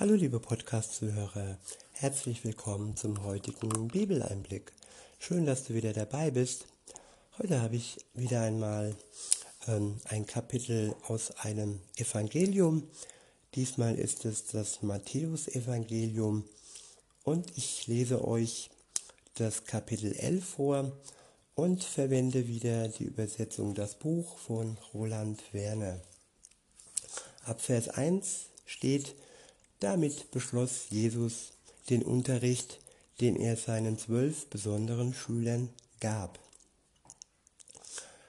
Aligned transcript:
Hallo 0.00 0.14
liebe 0.14 0.40
Podcast-Zuhörer, 0.40 1.58
herzlich 1.92 2.42
willkommen 2.42 2.96
zum 2.96 3.22
heutigen 3.22 3.88
Bibeleinblick. 3.88 4.72
Schön, 5.18 5.44
dass 5.44 5.64
du 5.64 5.74
wieder 5.74 5.92
dabei 5.92 6.30
bist. 6.30 6.64
Heute 7.36 7.60
habe 7.60 7.76
ich 7.76 7.98
wieder 8.14 8.40
einmal 8.40 8.96
ähm, 9.68 10.00
ein 10.04 10.24
Kapitel 10.24 10.94
aus 11.06 11.32
einem 11.42 11.80
Evangelium. 11.96 12.88
Diesmal 13.54 13.96
ist 13.96 14.24
es 14.24 14.46
das 14.46 14.80
Matthäus-Evangelium 14.80 16.48
und 17.24 17.58
ich 17.58 17.86
lese 17.86 18.26
euch 18.26 18.70
das 19.34 19.66
Kapitel 19.66 20.14
11 20.16 20.42
vor 20.42 20.92
und 21.54 21.84
verwende 21.84 22.48
wieder 22.48 22.88
die 22.88 23.04
Übersetzung 23.04 23.74
Das 23.74 23.96
Buch 23.96 24.38
von 24.38 24.78
Roland 24.94 25.42
Werner. 25.52 26.00
Ab 27.44 27.60
Vers 27.60 27.90
1 27.90 28.46
steht, 28.64 29.14
damit 29.80 30.30
beschloss 30.30 30.86
Jesus 30.90 31.52
den 31.88 32.02
Unterricht, 32.02 32.78
den 33.20 33.36
er 33.36 33.56
seinen 33.56 33.98
zwölf 33.98 34.46
besonderen 34.46 35.12
Schülern 35.12 35.68
gab. 36.00 36.38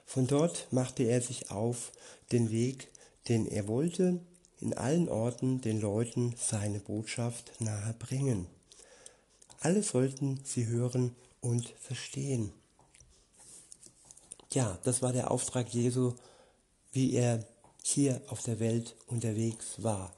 Von 0.05 0.27
dort 0.27 0.67
machte 0.71 1.03
er 1.03 1.21
sich 1.21 1.51
auf 1.51 1.91
den 2.31 2.51
Weg, 2.51 2.89
den 3.29 3.45
er 3.45 3.67
wollte, 3.67 4.19
in 4.59 4.73
allen 4.73 5.09
Orten 5.09 5.61
den 5.61 5.79
Leuten 5.79 6.35
seine 6.37 6.79
Botschaft 6.79 7.51
nahe 7.59 7.93
bringen. 7.93 8.47
Alle 9.61 9.83
sollten 9.83 10.41
sie 10.43 10.67
hören 10.67 11.15
und 11.39 11.69
verstehen. 11.79 12.51
Ja, 14.53 14.77
das 14.83 15.01
war 15.01 15.13
der 15.13 15.31
Auftrag 15.31 15.73
Jesu, 15.73 16.13
wie 16.91 17.13
er 17.13 17.45
hier 17.83 18.21
auf 18.27 18.43
der 18.43 18.59
Welt 18.59 18.95
unterwegs 19.07 19.81
war. 19.81 20.13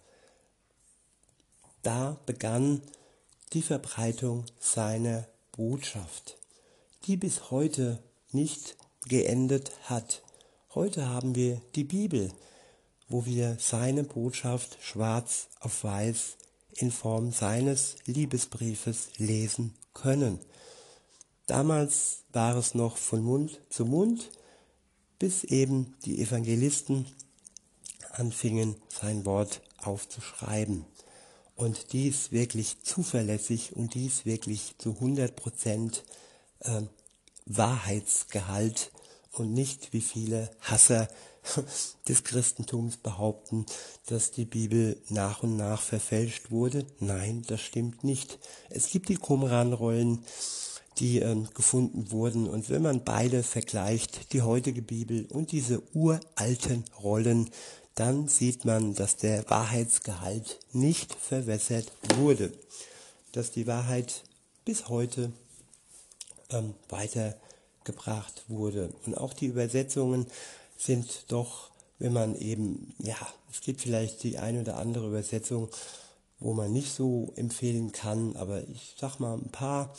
Da 1.83 2.17
begann 2.25 2.81
die 3.51 3.61
Verbreitung 3.61 4.45
seiner 4.57 5.27
Botschaft, 5.51 6.37
die 7.05 7.17
bis 7.17 7.51
heute 7.51 8.01
nicht 8.31 8.77
geendet 9.09 9.73
hat. 9.83 10.23
Heute 10.73 11.09
haben 11.09 11.35
wir 11.35 11.61
die 11.75 11.83
Bibel, 11.83 12.31
wo 13.09 13.25
wir 13.25 13.57
seine 13.59 14.05
Botschaft 14.05 14.77
schwarz 14.81 15.49
auf 15.59 15.83
weiß 15.83 16.37
in 16.75 16.89
Form 16.89 17.33
seines 17.33 17.97
Liebesbriefes 18.05 19.09
lesen 19.17 19.75
können. 19.93 20.39
Damals 21.47 22.23
war 22.31 22.55
es 22.55 22.75
noch 22.75 22.95
von 22.95 23.21
Mund 23.21 23.59
zu 23.69 23.83
Mund, 23.85 24.31
bis 25.19 25.43
eben 25.43 25.95
die 26.05 26.21
Evangelisten 26.21 27.07
anfingen, 28.13 28.77
sein 28.87 29.25
Wort 29.25 29.61
aufzuschreiben 29.83 30.85
und 31.55 31.93
dies 31.93 32.31
wirklich 32.31 32.81
zuverlässig 32.83 33.75
und 33.75 33.93
dies 33.93 34.25
wirklich 34.25 34.75
zu 34.77 34.91
100 34.91 35.35
Prozent 35.35 36.03
äh, 36.59 36.81
Wahrheitsgehalt 37.45 38.91
und 39.33 39.53
nicht 39.53 39.93
wie 39.93 40.01
viele 40.01 40.49
Hasser 40.61 41.07
des 42.07 42.23
Christentums 42.23 42.97
behaupten, 42.97 43.65
dass 44.07 44.31
die 44.31 44.45
Bibel 44.45 45.01
nach 45.09 45.43
und 45.43 45.57
nach 45.57 45.81
verfälscht 45.81 46.51
wurde. 46.51 46.85
Nein, 46.99 47.43
das 47.47 47.61
stimmt 47.61 48.03
nicht. 48.03 48.39
Es 48.69 48.89
gibt 48.89 49.09
die 49.09 49.17
Qumran-Rollen, 49.17 50.23
die 50.99 51.19
ähm, 51.19 51.49
gefunden 51.53 52.11
wurden. 52.11 52.47
Und 52.47 52.69
wenn 52.69 52.83
man 52.83 53.03
beide 53.03 53.43
vergleicht, 53.43 54.31
die 54.33 54.41
heutige 54.41 54.81
Bibel 54.81 55.25
und 55.31 55.51
diese 55.51 55.81
uralten 55.93 56.85
Rollen, 57.01 57.49
dann 57.95 58.27
sieht 58.27 58.65
man, 58.65 58.95
dass 58.95 59.17
der 59.17 59.49
Wahrheitsgehalt 59.49 60.59
nicht 60.71 61.13
verwässert 61.13 61.91
wurde, 62.15 62.51
dass 63.31 63.51
die 63.51 63.67
Wahrheit 63.67 64.23
bis 64.65 64.89
heute 64.89 65.31
ähm, 66.49 66.73
weitergebracht 66.89 68.43
wurde. 68.47 68.93
Und 69.05 69.15
auch 69.15 69.33
die 69.33 69.47
Übersetzungen 69.47 70.25
sind 70.77 71.25
doch, 71.27 71.69
wenn 71.99 72.13
man 72.13 72.35
eben, 72.35 72.93
ja, 72.97 73.15
es 73.51 73.61
gibt 73.61 73.81
vielleicht 73.81 74.23
die 74.23 74.39
eine 74.39 74.61
oder 74.61 74.77
andere 74.77 75.07
Übersetzung, 75.07 75.69
wo 76.39 76.53
man 76.53 76.73
nicht 76.73 76.93
so 76.93 77.31
empfehlen 77.35 77.91
kann, 77.91 78.35
aber 78.35 78.67
ich 78.67 78.95
sag 78.99 79.19
mal 79.19 79.35
ein 79.35 79.51
paar. 79.51 79.93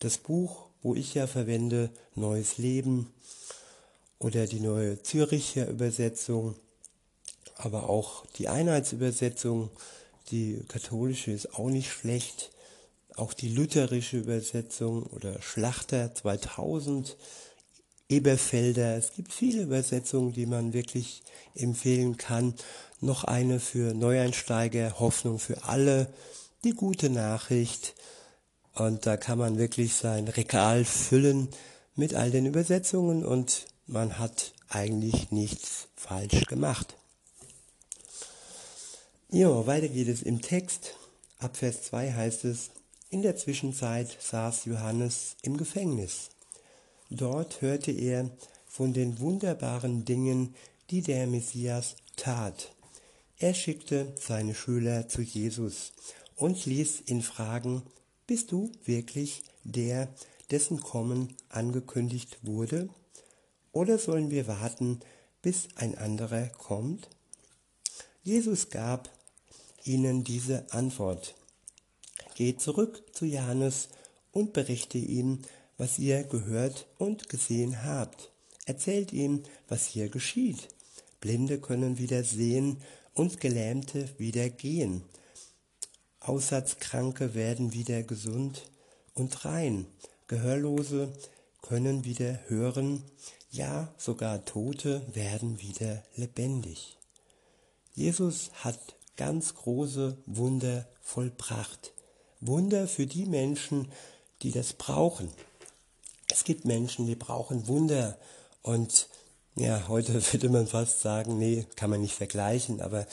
Das 0.00 0.18
Buch, 0.18 0.66
wo 0.82 0.94
ich 0.94 1.14
ja 1.14 1.26
verwende, 1.26 1.90
Neues 2.14 2.58
Leben 2.58 3.12
oder 4.18 4.46
die 4.46 4.60
neue 4.60 5.02
Züricher 5.02 5.68
Übersetzung 5.68 6.54
aber 7.56 7.88
auch 7.88 8.26
die 8.38 8.48
Einheitsübersetzung, 8.48 9.70
die 10.30 10.62
katholische 10.68 11.30
ist 11.30 11.54
auch 11.54 11.68
nicht 11.68 11.90
schlecht. 11.90 12.50
Auch 13.16 13.32
die 13.32 13.48
lutherische 13.48 14.18
Übersetzung 14.18 15.04
oder 15.04 15.40
Schlachter 15.40 16.14
2000, 16.14 17.16
Eberfelder. 18.08 18.96
Es 18.96 19.14
gibt 19.14 19.32
viele 19.32 19.62
Übersetzungen, 19.62 20.32
die 20.32 20.46
man 20.46 20.72
wirklich 20.72 21.22
empfehlen 21.54 22.16
kann. 22.18 22.54
Noch 23.00 23.24
eine 23.24 23.58
für 23.58 23.94
Neueinsteiger, 23.94 25.00
Hoffnung 25.00 25.38
für 25.38 25.64
alle, 25.64 26.12
die 26.62 26.72
gute 26.72 27.10
Nachricht. 27.10 27.94
Und 28.74 29.06
da 29.06 29.16
kann 29.16 29.38
man 29.38 29.58
wirklich 29.58 29.94
sein 29.94 30.28
Regal 30.28 30.84
füllen 30.84 31.48
mit 31.94 32.14
all 32.14 32.30
den 32.30 32.46
Übersetzungen 32.46 33.24
und 33.24 33.66
man 33.86 34.18
hat 34.18 34.52
eigentlich 34.68 35.30
nichts 35.30 35.88
falsch 35.96 36.46
gemacht. 36.46 36.94
Ja, 39.32 39.66
weiter 39.66 39.88
geht 39.88 40.06
es 40.06 40.22
im 40.22 40.40
Text. 40.40 40.94
Ab 41.38 41.56
Vers 41.56 41.82
2 41.82 42.12
heißt 42.12 42.44
es, 42.44 42.70
in 43.10 43.22
der 43.22 43.34
Zwischenzeit 43.34 44.16
saß 44.20 44.66
Johannes 44.66 45.34
im 45.42 45.56
Gefängnis. 45.56 46.30
Dort 47.10 47.60
hörte 47.60 47.90
er 47.90 48.30
von 48.68 48.92
den 48.92 49.18
wunderbaren 49.18 50.04
Dingen, 50.04 50.54
die 50.90 51.02
der 51.02 51.26
Messias 51.26 51.96
tat. 52.14 52.72
Er 53.38 53.52
schickte 53.52 54.14
seine 54.16 54.54
Schüler 54.54 55.08
zu 55.08 55.22
Jesus 55.22 55.92
und 56.36 56.64
ließ 56.64 57.02
ihn 57.06 57.22
fragen, 57.22 57.82
bist 58.28 58.52
du 58.52 58.70
wirklich 58.84 59.42
der, 59.64 60.08
dessen 60.52 60.80
Kommen 60.80 61.34
angekündigt 61.48 62.38
wurde? 62.42 62.88
Oder 63.72 63.98
sollen 63.98 64.30
wir 64.30 64.46
warten, 64.46 65.00
bis 65.42 65.66
ein 65.74 65.98
anderer 65.98 66.46
kommt? 66.46 67.08
Jesus 68.22 68.70
gab 68.70 69.15
ihnen 69.86 70.24
diese 70.24 70.72
Antwort. 70.72 71.34
Geht 72.34 72.60
zurück 72.60 73.02
zu 73.12 73.24
Johannes 73.24 73.88
und 74.32 74.52
berichte 74.52 74.98
ihm, 74.98 75.42
was 75.78 75.98
ihr 75.98 76.24
gehört 76.24 76.86
und 76.98 77.28
gesehen 77.28 77.84
habt. 77.84 78.30
Erzählt 78.66 79.12
ihm, 79.12 79.42
was 79.68 79.86
hier 79.86 80.08
geschieht. 80.08 80.68
Blinde 81.20 81.58
können 81.60 81.98
wieder 81.98 82.24
sehen 82.24 82.78
und 83.14 83.40
Gelähmte 83.40 84.08
wieder 84.18 84.48
gehen. 84.50 85.02
Aussatzkranke 86.20 87.34
werden 87.34 87.72
wieder 87.72 88.02
gesund 88.02 88.70
und 89.14 89.44
rein. 89.44 89.86
Gehörlose 90.26 91.12
können 91.62 92.04
wieder 92.04 92.40
hören. 92.48 93.04
Ja, 93.50 93.94
sogar 93.96 94.44
Tote 94.44 95.02
werden 95.14 95.60
wieder 95.60 96.02
lebendig. 96.16 96.96
Jesus 97.94 98.50
hat 98.54 98.95
ganz 99.16 99.54
große 99.54 100.18
Wunder 100.26 100.86
vollbracht. 101.00 101.92
Wunder 102.40 102.86
für 102.86 103.06
die 103.06 103.26
Menschen, 103.26 103.88
die 104.42 104.50
das 104.50 104.72
brauchen. 104.72 105.30
Es 106.30 106.44
gibt 106.44 106.64
Menschen, 106.64 107.06
die 107.06 107.14
brauchen 107.14 107.66
Wunder 107.66 108.18
und 108.62 109.08
ja, 109.54 109.88
heute 109.88 110.14
würde 110.32 110.48
man 110.48 110.66
fast 110.66 111.00
sagen, 111.00 111.38
nee, 111.38 111.66
kann 111.76 111.90
man 111.90 112.00
nicht 112.00 112.14
vergleichen, 112.14 112.80
aber 112.80 113.06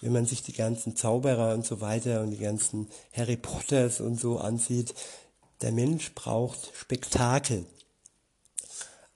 wenn 0.00 0.12
man 0.12 0.26
sich 0.26 0.42
die 0.42 0.52
ganzen 0.52 0.96
Zauberer 0.96 1.54
und 1.54 1.66
so 1.66 1.80
weiter 1.80 2.22
und 2.22 2.30
die 2.30 2.38
ganzen 2.38 2.88
Harry 3.12 3.36
Potters 3.36 4.00
und 4.00 4.18
so 4.18 4.38
ansieht, 4.38 4.94
der 5.60 5.72
Mensch 5.72 6.14
braucht 6.14 6.70
Spektakel. 6.74 7.66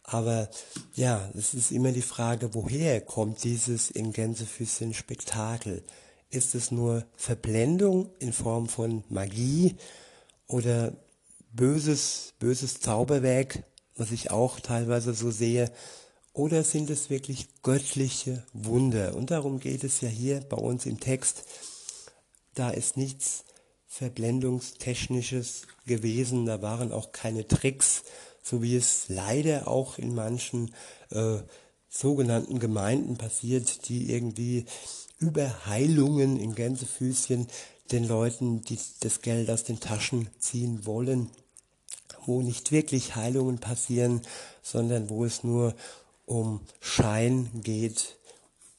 Aber 0.03 0.51
ja, 0.95 1.31
es 1.35 1.55
ist 1.55 1.73
immer 1.73 1.91
die 1.93 2.03
Frage, 2.03 2.55
woher 2.55 3.01
kommt 3.01 3.43
dieses 3.43 3.91
in 3.91 4.13
Gänsefüßchen 4.13 4.93
Spektakel? 4.93 5.83
Ist 6.35 6.57
es 6.57 6.73
nur 6.73 7.07
Verblendung 7.15 8.11
in 8.19 8.33
Form 8.33 8.69
von 8.69 9.05
Magie 9.09 9.77
oder 10.49 10.93
böses, 11.53 12.35
böses 12.41 12.81
Zauberwerk, 12.81 13.63
was 13.97 14.11
ich 14.11 14.33
auch 14.33 14.59
teilweise 14.59 15.15
so 15.15 15.31
sehe? 15.31 15.71
Oder 16.33 16.65
sind 16.65 16.91
es 16.91 17.09
wirklich 17.09 17.47
göttliche 17.63 18.45
Wunder? 18.53 19.15
Und 19.15 19.31
darum 19.31 19.61
geht 19.61 19.85
es 19.85 20.01
ja 20.01 20.09
hier 20.09 20.41
bei 20.41 20.57
uns 20.57 20.87
im 20.87 20.99
Text. 20.99 21.45
Da 22.55 22.71
ist 22.71 22.97
nichts 22.97 23.45
Verblendungstechnisches 23.87 25.69
gewesen, 25.87 26.47
da 26.47 26.63
waren 26.63 26.91
auch 26.91 27.13
keine 27.13 27.47
Tricks, 27.47 28.03
so 28.43 28.61
wie 28.61 28.75
es 28.75 29.05
leider 29.09 29.69
auch 29.69 29.99
in 29.99 30.17
manchen 30.17 30.75
äh, 31.11 31.37
sogenannten 31.89 32.59
Gemeinden 32.59 33.19
passiert, 33.19 33.89
die 33.89 34.11
irgendwie 34.11 34.65
über 35.25 35.67
Heilungen 35.67 36.39
in 36.39 36.55
Gänsefüßchen 36.55 37.47
den 37.93 38.07
Leuten, 38.07 38.63
die 38.63 38.79
das 39.01 39.23
Geld 39.23 39.51
aus 39.51 39.65
den 39.65 39.81
Taschen 39.81 40.29
ziehen 40.39 40.87
wollen, 40.87 41.31
wo 42.27 42.43
nicht 42.43 42.73
wirklich 42.73 43.17
Heilungen 43.17 43.59
passieren, 43.59 44.23
sondern 44.63 45.09
wo 45.11 45.25
es 45.25 45.45
nur 45.45 45.75
um 46.27 46.61
Schein 46.81 47.51
geht, 47.63 48.17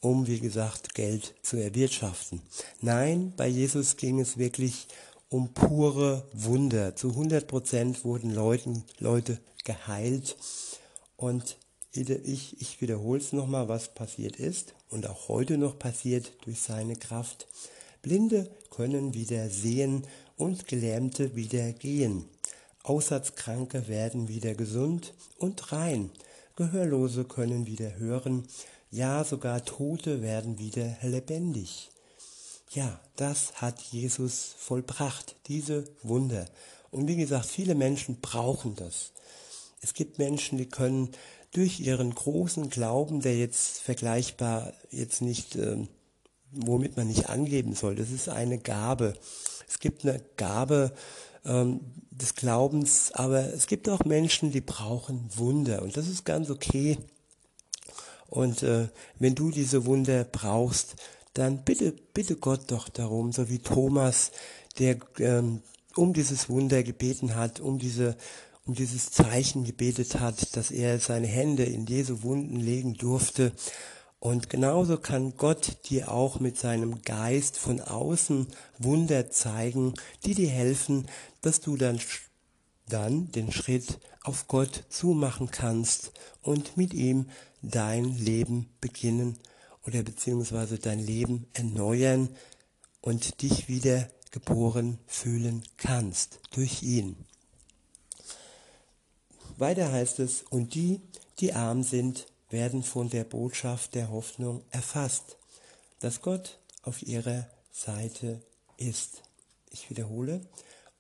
um, 0.02 0.28
wie 0.28 0.40
gesagt, 0.40 0.94
Geld 0.94 1.34
zu 1.42 1.58
erwirtschaften. 1.58 2.42
Nein, 2.82 3.34
bei 3.36 3.48
Jesus 3.48 3.98
ging 3.98 4.20
es 4.20 4.38
wirklich 4.38 4.88
um 5.30 5.54
pure 5.54 6.28
Wunder. 6.34 6.96
Zu 6.96 7.10
100 7.10 7.48
Prozent 7.48 8.06
wurden 8.06 8.32
Leuten, 8.34 8.84
Leute 9.00 9.40
geheilt. 9.64 10.38
Und 11.18 11.58
ich, 11.96 12.62
ich 12.62 12.82
wiederhole 12.82 13.20
es 13.20 13.34
nochmal, 13.34 13.68
was 13.68 13.94
passiert 13.94 14.38
ist 14.38 14.74
und 14.90 15.08
auch 15.08 15.30
heute 15.30 15.58
noch 15.58 15.80
passiert 15.80 16.34
durch 16.44 16.60
seine 16.60 16.96
Kraft. 16.96 17.48
Blinde 18.02 18.50
können 18.70 19.14
wieder 19.14 19.50
sehen 19.50 20.06
und 20.38 20.68
Gelähmte 20.68 21.36
wieder 21.36 21.72
gehen. 21.72 22.26
Aussatzkranke 22.84 23.88
werden 23.88 24.28
wieder 24.28 24.54
gesund 24.54 25.14
und 25.38 25.72
rein. 25.72 26.12
Gehörlose 26.56 27.24
können 27.24 27.66
wieder 27.66 27.96
hören. 27.96 28.48
Ja, 28.92 29.24
sogar 29.24 29.66
Tote 29.66 30.22
werden 30.22 30.60
wieder 30.60 30.96
lebendig. 31.02 31.90
Ja, 32.72 33.00
das 33.16 33.62
hat 33.62 33.82
Jesus 33.82 34.54
vollbracht, 34.58 35.36
diese 35.48 35.86
Wunder. 36.04 36.46
Und 36.92 37.08
wie 37.08 37.16
gesagt, 37.16 37.46
viele 37.46 37.76
Menschen 37.76 38.22
brauchen 38.22 38.76
das. 38.76 39.12
Es 39.82 39.94
gibt 39.94 40.20
Menschen, 40.20 40.58
die 40.58 40.70
können 40.70 41.10
durch 41.56 41.80
ihren 41.80 42.14
großen 42.14 42.70
Glauben, 42.70 43.22
der 43.22 43.38
jetzt 43.38 43.80
vergleichbar 43.80 44.74
jetzt 44.92 45.22
nicht, 45.22 45.56
äh, 45.56 45.78
womit 46.52 46.98
man 46.98 47.08
nicht 47.08 47.30
angeben 47.30 47.76
soll, 47.76 47.96
das 47.96 48.12
ist 48.12 48.28
eine 48.28 48.58
Gabe. 48.58 49.14
Es 49.68 49.80
gibt 49.80 50.06
eine 50.06 50.22
Gabe 50.36 50.92
ähm, 51.46 51.80
des 52.12 52.36
Glaubens, 52.36 53.14
aber 53.14 53.54
es 53.54 53.68
gibt 53.68 53.88
auch 53.88 54.04
Menschen, 54.04 54.52
die 54.52 54.62
brauchen 54.62 55.30
Wunder 55.36 55.82
und 55.82 55.96
das 55.96 56.08
ist 56.08 56.26
ganz 56.26 56.50
okay. 56.50 56.98
Und 58.28 58.64
äh, 58.64 58.90
wenn 59.20 59.36
du 59.36 59.50
diese 59.50 59.86
Wunder 59.86 60.26
brauchst, 60.26 60.96
dann 61.34 61.64
bitte, 61.64 61.94
bitte 62.14 62.36
Gott 62.36 62.72
doch 62.72 62.90
darum, 62.90 63.32
so 63.32 63.50
wie 63.50 63.60
Thomas, 63.60 64.32
der 64.78 64.98
ähm, 65.20 65.62
um 65.96 66.12
dieses 66.12 66.50
Wunder 66.50 66.84
gebeten 66.84 67.36
hat, 67.36 67.62
um 67.62 67.80
diese 67.80 68.18
um 68.66 68.74
dieses 68.74 69.12
Zeichen 69.12 69.64
gebetet 69.64 70.20
hat, 70.20 70.56
dass 70.56 70.72
er 70.72 71.00
seine 71.00 71.28
Hände 71.28 71.64
in 71.64 71.86
Jesu 71.86 72.24
Wunden 72.24 72.60
legen 72.60 72.96
durfte. 72.96 73.52
Und 74.20 74.50
genauso 74.50 74.98
kann 74.98 75.38
Gott 75.38 75.78
dir 75.90 76.12
auch 76.12 76.40
mit 76.40 76.58
seinem 76.58 77.04
Geist 77.04 77.58
von 77.58 77.80
außen 77.80 78.48
Wunder 78.80 79.30
zeigen, 79.30 79.94
die 80.26 80.34
dir 80.34 80.50
helfen, 80.50 81.06
dass 81.42 81.62
du 81.62 81.78
dann, 81.78 82.00
dann 82.90 83.32
den 83.32 83.52
Schritt 83.52 84.00
auf 84.24 84.48
Gott 84.48 84.86
zumachen 84.90 85.52
kannst 85.52 86.12
und 86.42 86.76
mit 86.76 86.94
ihm 86.96 87.28
dein 87.62 88.18
Leben 88.18 88.70
beginnen 88.82 89.38
oder 89.86 90.02
beziehungsweise 90.02 90.80
dein 90.80 91.00
Leben 91.00 91.46
erneuern 91.54 92.30
und 93.02 93.44
dich 93.44 93.68
wieder 93.68 94.08
geboren 94.32 94.98
fühlen 95.06 95.64
kannst 95.78 96.40
durch 96.52 96.82
ihn. 96.82 97.16
Weiter 99.58 99.92
heißt 99.92 100.20
es, 100.20 100.44
und 100.50 100.76
die, 100.76 101.02
die 101.40 101.54
arm 101.54 101.84
sind, 101.84 102.28
werden 102.50 102.84
von 102.84 103.10
der 103.10 103.24
Botschaft 103.24 103.96
der 103.96 104.10
Hoffnung 104.10 104.64
erfasst, 104.72 105.38
dass 106.00 106.22
Gott 106.22 106.60
auf 106.84 107.02
ihrer 107.04 107.48
Seite 107.72 108.42
ist. 108.78 109.24
Ich 109.70 109.90
wiederhole, 109.90 110.42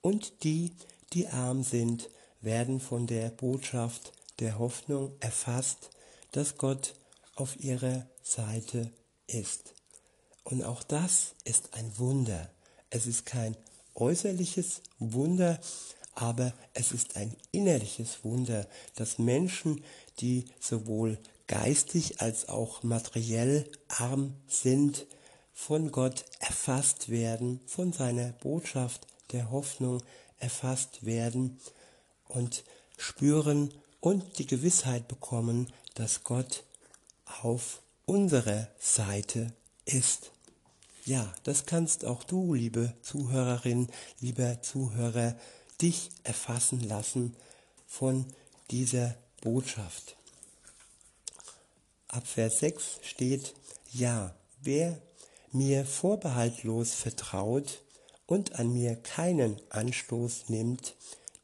und 0.01 0.43
die, 0.43 0.73
die 1.13 1.27
arm 1.27 1.63
sind, 1.63 2.09
werden 2.41 2.79
von 2.79 3.07
der 3.07 3.29
Botschaft 3.29 4.13
der 4.39 4.59
Hoffnung 4.59 5.13
erfasst, 5.19 5.89
dass 6.31 6.57
Gott 6.57 6.95
auf 7.35 7.59
ihrer 7.59 8.05
Seite 8.21 8.91
ist. 9.27 9.73
Und 10.43 10.63
auch 10.63 10.83
das 10.83 11.35
ist 11.43 11.73
ein 11.73 11.97
Wunder. 11.97 12.49
Es 12.89 13.07
ist 13.07 13.25
kein 13.25 13.57
äußerliches 13.95 14.81
Wunder, 14.99 15.59
aber 16.15 16.53
es 16.73 16.91
ist 16.91 17.17
ein 17.17 17.35
innerliches 17.51 18.23
Wunder, 18.23 18.67
dass 18.95 19.19
Menschen, 19.19 19.83
die 20.19 20.45
sowohl 20.59 21.19
geistig 21.47 22.21
als 22.21 22.49
auch 22.49 22.83
materiell 22.83 23.69
arm 23.87 24.35
sind, 24.47 25.05
von 25.53 25.91
Gott 25.91 26.25
erfasst 26.39 27.09
werden, 27.09 27.61
von 27.65 27.93
seiner 27.93 28.31
Botschaft 28.33 29.07
der 29.31 29.51
Hoffnung 29.51 30.01
erfasst 30.39 31.05
werden 31.05 31.59
und 32.27 32.63
spüren 32.97 33.73
und 33.99 34.39
die 34.39 34.47
Gewissheit 34.47 35.07
bekommen, 35.07 35.71
dass 35.93 36.23
Gott 36.23 36.63
auf 37.41 37.81
unserer 38.05 38.67
Seite 38.79 39.53
ist. 39.85 40.31
Ja, 41.05 41.33
das 41.43 41.65
kannst 41.65 42.03
auch 42.03 42.23
du, 42.23 42.53
liebe 42.53 42.93
Zuhörerin, 43.01 43.87
lieber 44.19 44.61
Zuhörer, 44.61 45.35
dich 45.81 46.09
erfassen 46.23 46.81
lassen 46.81 47.35
von 47.87 48.25
dieser 48.71 49.15
Botschaft. 49.41 50.15
Ab 52.07 52.25
Vers 52.25 52.59
6 52.59 52.99
steht, 53.01 53.53
ja, 53.91 54.35
wer 54.61 55.01
mir 55.51 55.85
vorbehaltlos 55.85 56.93
vertraut 56.93 57.81
und 58.25 58.59
an 58.59 58.73
mir 58.73 58.95
keinen 58.95 59.61
Anstoß 59.69 60.49
nimmt, 60.49 60.95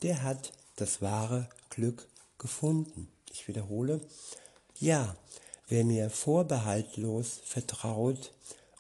der 0.02 0.24
hat 0.24 0.54
das 0.76 1.02
wahre 1.02 1.50
Glück 1.70 2.08
gefunden. 2.38 3.12
Ich 3.32 3.48
wiederhole, 3.48 4.02
ja, 4.80 5.16
wer 5.68 5.86
mir 5.86 6.10
vorbehaltlos 6.10 7.40
vertraut 7.46 8.34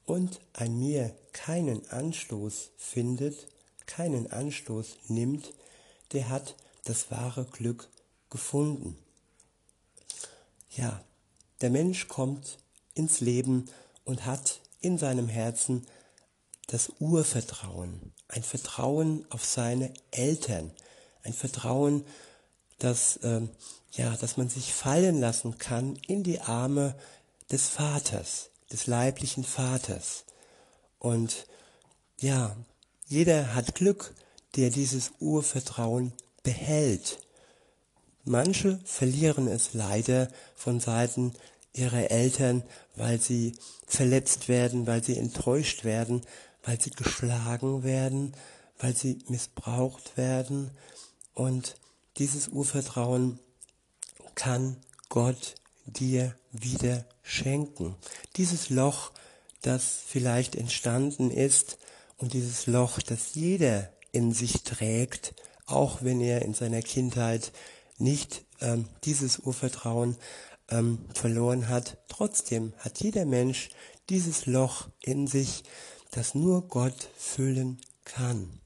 und 0.05 0.39
an 0.53 0.77
mir 0.79 1.15
keinen 1.31 1.87
Anstoß 1.89 2.71
findet, 2.77 3.47
keinen 3.91 4.31
Anstoß 4.31 4.95
nimmt, 5.09 5.53
der 6.13 6.29
hat 6.29 6.55
das 6.85 7.11
wahre 7.11 7.43
Glück 7.43 7.89
gefunden. 8.29 8.97
Ja, 10.69 11.03
der 11.59 11.69
Mensch 11.69 12.07
kommt 12.07 12.57
ins 12.93 13.19
Leben 13.19 13.69
und 14.05 14.25
hat 14.25 14.61
in 14.79 14.97
seinem 14.97 15.27
Herzen 15.27 15.85
das 16.67 16.89
Urvertrauen, 16.99 18.13
ein 18.29 18.43
Vertrauen 18.43 19.25
auf 19.29 19.43
seine 19.43 19.93
Eltern, 20.11 20.71
ein 21.23 21.33
Vertrauen, 21.33 22.05
dass, 22.79 23.17
äh, 23.17 23.41
ja, 23.91 24.15
dass 24.15 24.37
man 24.37 24.47
sich 24.47 24.73
fallen 24.73 25.19
lassen 25.19 25.57
kann 25.57 25.97
in 26.07 26.23
die 26.23 26.39
Arme 26.39 26.95
des 27.51 27.67
Vaters, 27.67 28.51
des 28.71 28.87
leiblichen 28.87 29.43
Vaters. 29.43 30.23
Und 30.97 31.45
ja, 32.21 32.55
jeder 33.11 33.53
hat 33.53 33.75
Glück, 33.75 34.13
der 34.55 34.69
dieses 34.69 35.11
Urvertrauen 35.19 36.13
behält. 36.43 37.19
Manche 38.23 38.79
verlieren 38.85 39.49
es 39.49 39.73
leider 39.73 40.29
von 40.55 40.79
Seiten 40.79 41.33
ihrer 41.73 42.09
Eltern, 42.09 42.63
weil 42.95 43.19
sie 43.19 43.57
verletzt 43.85 44.47
werden, 44.47 44.87
weil 44.87 45.03
sie 45.03 45.17
enttäuscht 45.17 45.83
werden, 45.83 46.21
weil 46.63 46.79
sie 46.79 46.91
geschlagen 46.91 47.83
werden, 47.83 48.33
weil 48.79 48.95
sie 48.95 49.19
missbraucht 49.27 50.15
werden. 50.15 50.71
Und 51.33 51.75
dieses 52.15 52.47
Urvertrauen 52.47 53.39
kann 54.35 54.77
Gott 55.09 55.55
dir 55.85 56.33
wieder 56.53 57.03
schenken. 57.23 57.93
Dieses 58.37 58.69
Loch, 58.69 59.11
das 59.63 59.99
vielleicht 60.07 60.55
entstanden 60.55 61.29
ist, 61.29 61.77
und 62.21 62.33
dieses 62.33 62.67
Loch, 62.67 62.99
das 62.99 63.33
jeder 63.33 63.91
in 64.11 64.31
sich 64.31 64.63
trägt, 64.63 65.33
auch 65.65 66.03
wenn 66.03 66.21
er 66.21 66.43
in 66.43 66.53
seiner 66.53 66.81
Kindheit 66.81 67.51
nicht 67.97 68.45
ähm, 68.59 68.87
dieses 69.03 69.39
Urvertrauen 69.39 70.17
ähm, 70.69 70.99
verloren 71.13 71.67
hat, 71.67 71.97
trotzdem 72.09 72.73
hat 72.77 73.01
jeder 73.01 73.25
Mensch 73.25 73.69
dieses 74.09 74.45
Loch 74.45 74.89
in 75.01 75.25
sich, 75.27 75.63
das 76.11 76.35
nur 76.35 76.67
Gott 76.67 77.09
füllen 77.17 77.81
kann. 78.05 78.59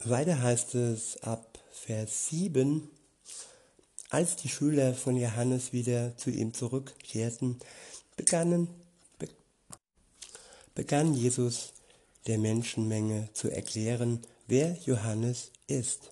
Weiter 0.00 0.42
heißt 0.42 0.74
es 0.74 1.22
ab 1.22 1.58
Vers 1.70 2.28
7, 2.28 2.88
als 4.10 4.36
die 4.36 4.48
Schüler 4.48 4.94
von 4.94 5.16
Johannes 5.16 5.72
wieder 5.72 6.16
zu 6.16 6.30
ihm 6.30 6.52
zurückkehrten, 6.52 7.58
begannen 8.16 8.68
begann 10.74 11.14
Jesus 11.14 11.72
der 12.26 12.38
Menschenmenge 12.38 13.28
zu 13.32 13.50
erklären, 13.50 14.20
wer 14.46 14.76
Johannes 14.84 15.52
ist. 15.66 16.10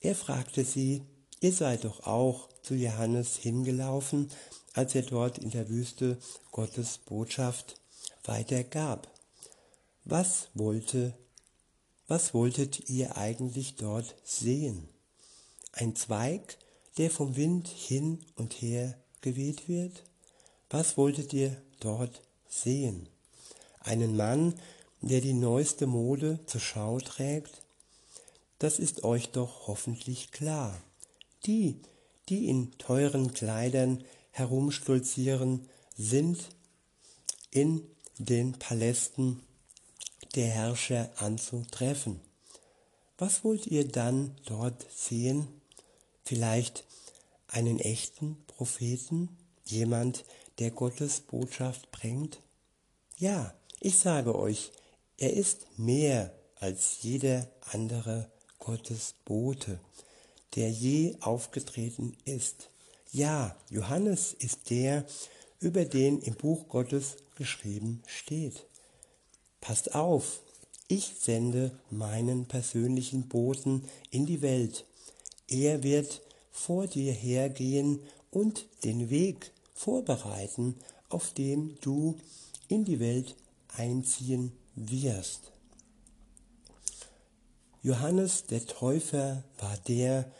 Er 0.00 0.14
fragte 0.14 0.64
sie, 0.64 1.02
ihr 1.40 1.52
seid 1.52 1.84
doch 1.84 2.06
auch 2.06 2.48
zu 2.62 2.74
Johannes 2.74 3.36
hingelaufen, 3.36 4.30
als 4.74 4.94
er 4.94 5.02
dort 5.02 5.38
in 5.38 5.50
der 5.50 5.68
Wüste 5.68 6.18
Gottes 6.52 6.98
Botschaft 6.98 7.80
weitergab. 8.24 9.08
Was 10.04 10.48
wollte, 10.54 11.14
was 12.08 12.34
wolltet 12.34 12.88
ihr 12.90 13.16
eigentlich 13.16 13.76
dort 13.76 14.14
sehen? 14.22 14.88
Ein 15.72 15.96
Zweig, 15.96 16.58
der 16.98 17.10
vom 17.10 17.36
Wind 17.36 17.68
hin 17.68 18.24
und 18.36 18.54
her 18.54 18.98
geweht 19.20 19.68
wird? 19.68 20.04
Was 20.70 20.96
wolltet 20.96 21.32
ihr 21.32 21.60
dort 21.80 22.22
sehen? 22.48 23.08
Einen 23.86 24.16
Mann, 24.16 24.54
der 25.00 25.20
die 25.20 25.32
neueste 25.32 25.86
Mode 25.86 26.40
zur 26.46 26.60
Schau 26.60 26.98
trägt? 26.98 27.62
Das 28.58 28.80
ist 28.80 29.04
euch 29.04 29.30
doch 29.30 29.68
hoffentlich 29.68 30.32
klar. 30.32 30.76
Die, 31.46 31.80
die 32.28 32.48
in 32.48 32.76
teuren 32.78 33.32
Kleidern 33.32 34.02
herumstolzieren, 34.32 35.68
sind 35.96 36.48
in 37.52 37.86
den 38.18 38.54
Palästen 38.58 39.40
der 40.34 40.48
Herrscher 40.48 41.10
anzutreffen. 41.18 42.20
Was 43.18 43.44
wollt 43.44 43.68
ihr 43.68 43.86
dann 43.86 44.34
dort 44.46 44.84
sehen? 44.90 45.46
Vielleicht 46.24 46.84
einen 47.46 47.78
echten 47.78 48.36
Propheten, 48.48 49.28
jemand, 49.64 50.24
der 50.58 50.72
Gottes 50.72 51.20
Botschaft 51.20 51.92
bringt? 51.92 52.40
Ja, 53.16 53.54
ich 53.80 53.98
sage 53.98 54.34
euch, 54.34 54.72
er 55.18 55.32
ist 55.32 55.66
mehr 55.78 56.32
als 56.56 56.98
jeder 57.02 57.48
andere 57.72 58.30
Gottesbote, 58.58 59.78
der 60.54 60.70
je 60.70 61.16
aufgetreten 61.20 62.16
ist. 62.24 62.70
Ja, 63.12 63.56
Johannes 63.70 64.32
ist 64.32 64.70
der, 64.70 65.04
über 65.60 65.84
den 65.84 66.20
im 66.20 66.34
Buch 66.34 66.68
Gottes 66.68 67.16
geschrieben 67.36 68.02
steht. 68.06 68.66
Passt 69.60 69.94
auf, 69.94 70.40
ich 70.88 71.14
sende 71.18 71.78
meinen 71.90 72.46
persönlichen 72.46 73.28
Boten 73.28 73.84
in 74.10 74.26
die 74.26 74.42
Welt. 74.42 74.84
Er 75.48 75.82
wird 75.82 76.22
vor 76.50 76.86
dir 76.86 77.12
hergehen 77.12 78.00
und 78.30 78.66
den 78.84 79.10
Weg 79.10 79.52
vorbereiten, 79.74 80.76
auf 81.08 81.32
dem 81.32 81.76
du 81.80 82.18
in 82.68 82.84
die 82.84 83.00
Welt 83.00 83.36
einziehen 83.76 84.52
wirst. 84.74 85.52
Johannes 87.82 88.46
der 88.46 88.66
Täufer 88.66 89.44
war 89.58 89.76
der, 89.86 90.30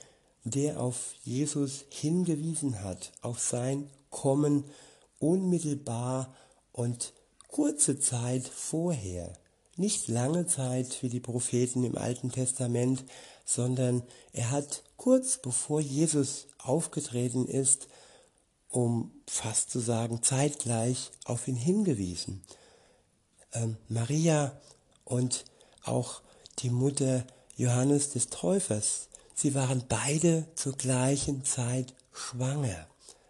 der 0.44 0.80
auf 0.80 1.14
Jesus 1.22 1.84
hingewiesen 1.90 2.82
hat, 2.82 3.12
auf 3.20 3.40
sein 3.40 3.90
Kommen 4.10 4.64
unmittelbar 5.18 6.34
und 6.72 7.12
kurze 7.48 7.98
Zeit 7.98 8.46
vorher. 8.46 9.32
Nicht 9.76 10.08
lange 10.08 10.46
Zeit 10.46 11.02
wie 11.02 11.08
die 11.08 11.20
Propheten 11.20 11.84
im 11.84 11.96
Alten 11.96 12.32
Testament, 12.32 13.04
sondern 13.44 14.02
er 14.32 14.50
hat 14.50 14.82
kurz 14.96 15.38
bevor 15.38 15.80
Jesus 15.80 16.48
aufgetreten 16.58 17.46
ist, 17.46 17.88
um 18.68 19.12
fast 19.26 19.70
zu 19.70 19.78
sagen 19.78 20.22
zeitgleich 20.22 21.10
auf 21.24 21.46
ihn 21.48 21.56
hingewiesen. 21.56 22.42
Ähm, 23.52 23.76
Maria 23.88 24.60
und 25.04 25.44
auch 25.84 26.22
die 26.58 26.70
Mutter 26.70 27.24
Johannes 27.56 28.10
des 28.10 28.28
Täufers, 28.28 29.08
sie 29.34 29.54
waren 29.54 29.84
beide 29.88 30.46
zur 30.54 30.74
gleichen 30.76 31.44
Zeit 31.44 31.94
schwanger. 32.12 32.86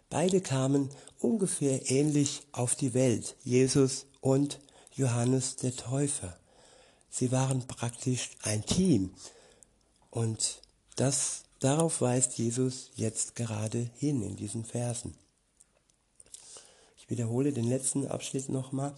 Beide 0.09 0.41
kamen 0.41 0.89
ungefähr 1.19 1.89
ähnlich 1.91 2.43
auf 2.51 2.75
die 2.75 2.93
Welt, 2.93 3.35
Jesus 3.43 4.05
und 4.21 4.59
Johannes 4.95 5.57
der 5.57 5.75
Täufer. 5.75 6.37
Sie 7.09 7.31
waren 7.31 7.65
praktisch 7.67 8.31
ein 8.43 8.65
Team. 8.65 9.13
Und 10.09 10.61
das, 10.95 11.43
darauf 11.59 12.01
weist 12.01 12.37
Jesus 12.37 12.91
jetzt 12.95 13.35
gerade 13.35 13.89
hin 13.97 14.21
in 14.21 14.35
diesen 14.35 14.65
Versen. 14.65 15.15
Ich 16.97 17.09
wiederhole 17.09 17.53
den 17.53 17.67
letzten 17.67 18.07
Abschnitt 18.07 18.49
nochmal. 18.49 18.95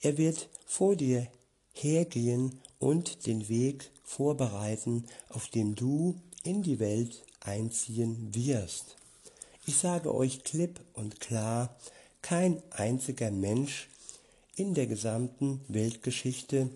Er 0.00 0.16
wird 0.18 0.48
vor 0.66 0.96
dir 0.96 1.26
hergehen 1.72 2.60
und 2.78 3.26
den 3.26 3.48
Weg 3.48 3.90
vorbereiten, 4.02 5.04
auf 5.28 5.48
dem 5.48 5.74
du 5.74 6.20
in 6.42 6.62
die 6.62 6.78
Welt 6.78 7.22
einziehen 7.40 8.34
wirst. 8.34 8.96
Ich 9.66 9.76
sage 9.76 10.14
euch 10.14 10.42
klipp 10.42 10.80
und 10.94 11.20
klar, 11.20 11.76
kein 12.22 12.62
einziger 12.70 13.30
Mensch 13.30 13.88
in 14.56 14.74
der 14.74 14.86
gesamten 14.86 15.60
Weltgeschichte 15.68 16.70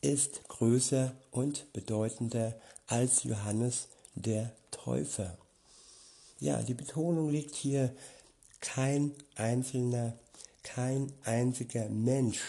ist 0.00 0.48
größer 0.48 1.14
und 1.30 1.72
bedeutender 1.72 2.54
als 2.86 3.24
Johannes 3.24 3.88
der 4.14 4.52
Täufer. 4.70 5.36
Ja, 6.40 6.62
die 6.62 6.74
Betonung 6.74 7.30
liegt 7.30 7.54
hier 7.54 7.94
kein 8.60 9.12
einzelner, 9.36 10.14
kein 10.62 11.12
einziger 11.24 11.88
Mensch. 11.88 12.40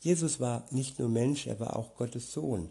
Jesus 0.00 0.40
war 0.40 0.66
nicht 0.70 0.98
nur 0.98 1.08
Mensch, 1.08 1.46
er 1.46 1.60
war 1.60 1.76
auch 1.76 1.94
Gottes 1.96 2.32
Sohn. 2.32 2.70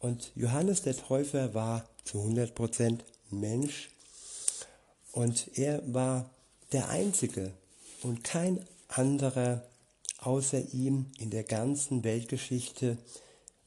Und 0.00 0.32
Johannes 0.34 0.82
der 0.82 0.96
Täufer 0.96 1.54
war 1.54 1.88
zu 2.04 2.18
100% 2.18 3.00
Mensch 3.30 3.90
und 5.12 5.56
er 5.56 5.82
war 5.92 6.30
der 6.72 6.88
Einzige 6.88 7.52
und 8.02 8.24
kein 8.24 8.66
anderer 8.88 9.62
außer 10.18 10.72
ihm 10.72 11.06
in 11.18 11.30
der 11.30 11.44
ganzen 11.44 12.04
Weltgeschichte 12.04 12.98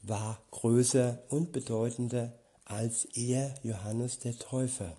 war 0.01 0.41
größer 0.51 1.19
und 1.29 1.51
bedeutender 1.51 2.34
als 2.65 3.05
er, 3.13 3.53
Johannes 3.63 4.19
der 4.19 4.38
Täufer. 4.38 4.95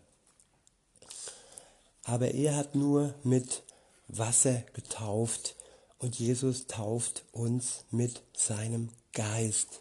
Aber 2.05 2.31
er 2.33 2.57
hat 2.57 2.75
nur 2.77 3.15
mit 3.25 3.63
Wasser 4.09 4.63
getauft 4.73 5.57
und 5.99 6.19
Jesus 6.19 6.67
tauft 6.67 7.25
uns 7.33 7.85
mit 7.91 8.23
seinem 8.37 8.91
Geist. 9.13 9.81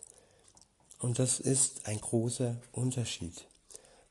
Und 0.99 1.19
das 1.19 1.39
ist 1.39 1.87
ein 1.87 1.99
großer 1.99 2.57
Unterschied. 2.71 3.45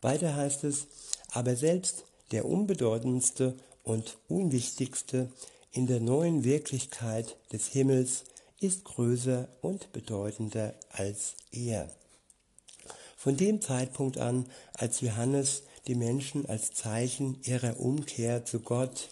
Weiter 0.01 0.37
heißt 0.37 0.65
es, 0.65 0.87
aber 1.31 1.57
selbst 1.57 2.05
der 2.31 2.45
unbedeutendste 2.45 3.57
und 3.83 4.19
unwichtigste 4.29 5.31
in 5.73 5.87
der 5.87 6.01
neuen 6.01 6.45
Wirklichkeit 6.45 7.37
des 7.53 7.69
Himmels 7.69 8.25
ist 8.61 8.85
größer 8.85 9.49
und 9.61 9.93
bedeutender 9.93 10.75
als 10.91 11.35
er. 11.51 11.91
Von 13.17 13.37
dem 13.37 13.61
Zeitpunkt 13.61 14.19
an, 14.19 14.47
als 14.75 15.01
Johannes 15.01 15.63
die 15.87 15.95
Menschen 15.95 16.47
als 16.47 16.73
Zeichen 16.73 17.43
ihrer 17.43 17.81
Umkehr 17.81 18.45
zu 18.45 18.61
Gott 18.61 19.09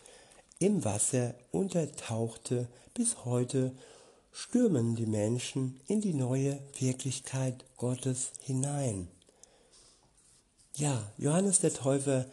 im 0.63 0.85
Wasser 0.85 1.35
untertauchte, 1.51 2.69
bis 2.95 3.25
heute 3.25 3.73
stürmen 4.33 4.95
die 4.95 5.07
Menschen 5.07 5.81
in 5.89 6.01
die 6.01 6.15
neue 6.15 6.59
Wirklichkeit 6.79 7.65
Gottes 7.77 8.33
hinein. 8.41 9.09
Ja, 10.77 11.13
Johannes 11.19 11.61
der 11.61 11.75
Täufer 11.75 12.27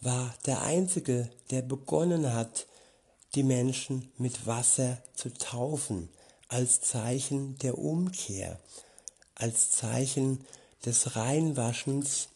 war 0.00 0.34
der 0.46 0.62
Einzige, 0.62 1.30
der 1.50 1.62
begonnen 1.62 2.34
hat, 2.34 2.66
die 3.34 3.42
Menschen 3.42 4.10
mit 4.18 4.46
Wasser 4.46 4.98
zu 5.14 5.32
taufen, 5.32 6.08
als 6.48 6.80
Zeichen 6.80 7.56
der 7.58 7.78
Umkehr, 7.78 8.58
als 9.34 9.70
Zeichen 9.70 10.44
des 10.84 11.16
Reinwaschens. 11.16 12.28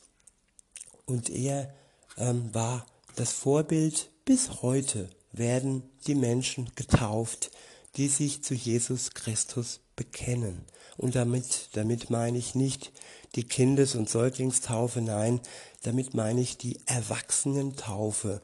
Und 1.06 1.28
er 1.28 1.74
ähm, 2.16 2.54
war 2.54 2.86
das 3.16 3.32
Vorbild. 3.32 4.10
Bis 4.24 4.62
heute 4.62 5.08
werden 5.32 5.82
die 6.06 6.14
Menschen 6.14 6.70
getauft, 6.74 7.50
die 7.96 8.08
sich 8.08 8.42
zu 8.42 8.54
Jesus 8.54 9.10
Christus 9.10 9.80
bekennen. 9.96 10.64
Und 10.96 11.14
damit, 11.14 11.70
damit 11.72 12.10
meine 12.10 12.38
ich 12.38 12.54
nicht 12.54 12.92
die 13.34 13.44
Kindes- 13.44 13.94
und 13.94 14.08
Säuglingstaufe, 14.08 15.00
nein, 15.00 15.40
damit 15.82 16.14
meine 16.14 16.40
ich 16.40 16.58
die 16.58 16.78
Erwachsenentaufe. 16.86 18.42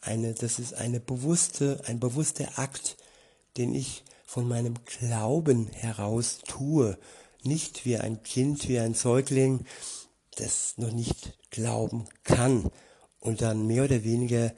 Eine, 0.00 0.34
das 0.34 0.58
ist 0.58 0.74
eine 0.74 1.00
bewusste, 1.00 1.80
ein 1.86 2.00
bewusster 2.00 2.58
Akt, 2.58 2.96
den 3.56 3.74
ich 3.74 4.04
von 4.24 4.46
meinem 4.46 4.74
Glauben 4.84 5.68
heraus 5.68 6.40
tue. 6.46 6.98
Nicht 7.42 7.86
wie 7.86 7.96
ein 7.96 8.22
Kind, 8.22 8.68
wie 8.68 8.78
ein 8.78 8.94
Säugling, 8.94 9.64
das 10.36 10.74
noch 10.76 10.92
nicht 10.92 11.38
glauben 11.50 12.06
kann 12.24 12.70
und 13.20 13.40
dann 13.40 13.66
mehr 13.66 13.84
oder 13.84 14.04
weniger 14.04 14.52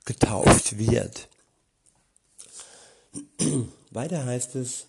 zwangsgetauft 0.00 0.78
wird. 0.78 1.28
Weiter 3.90 4.24
heißt 4.24 4.54
es, 4.56 4.86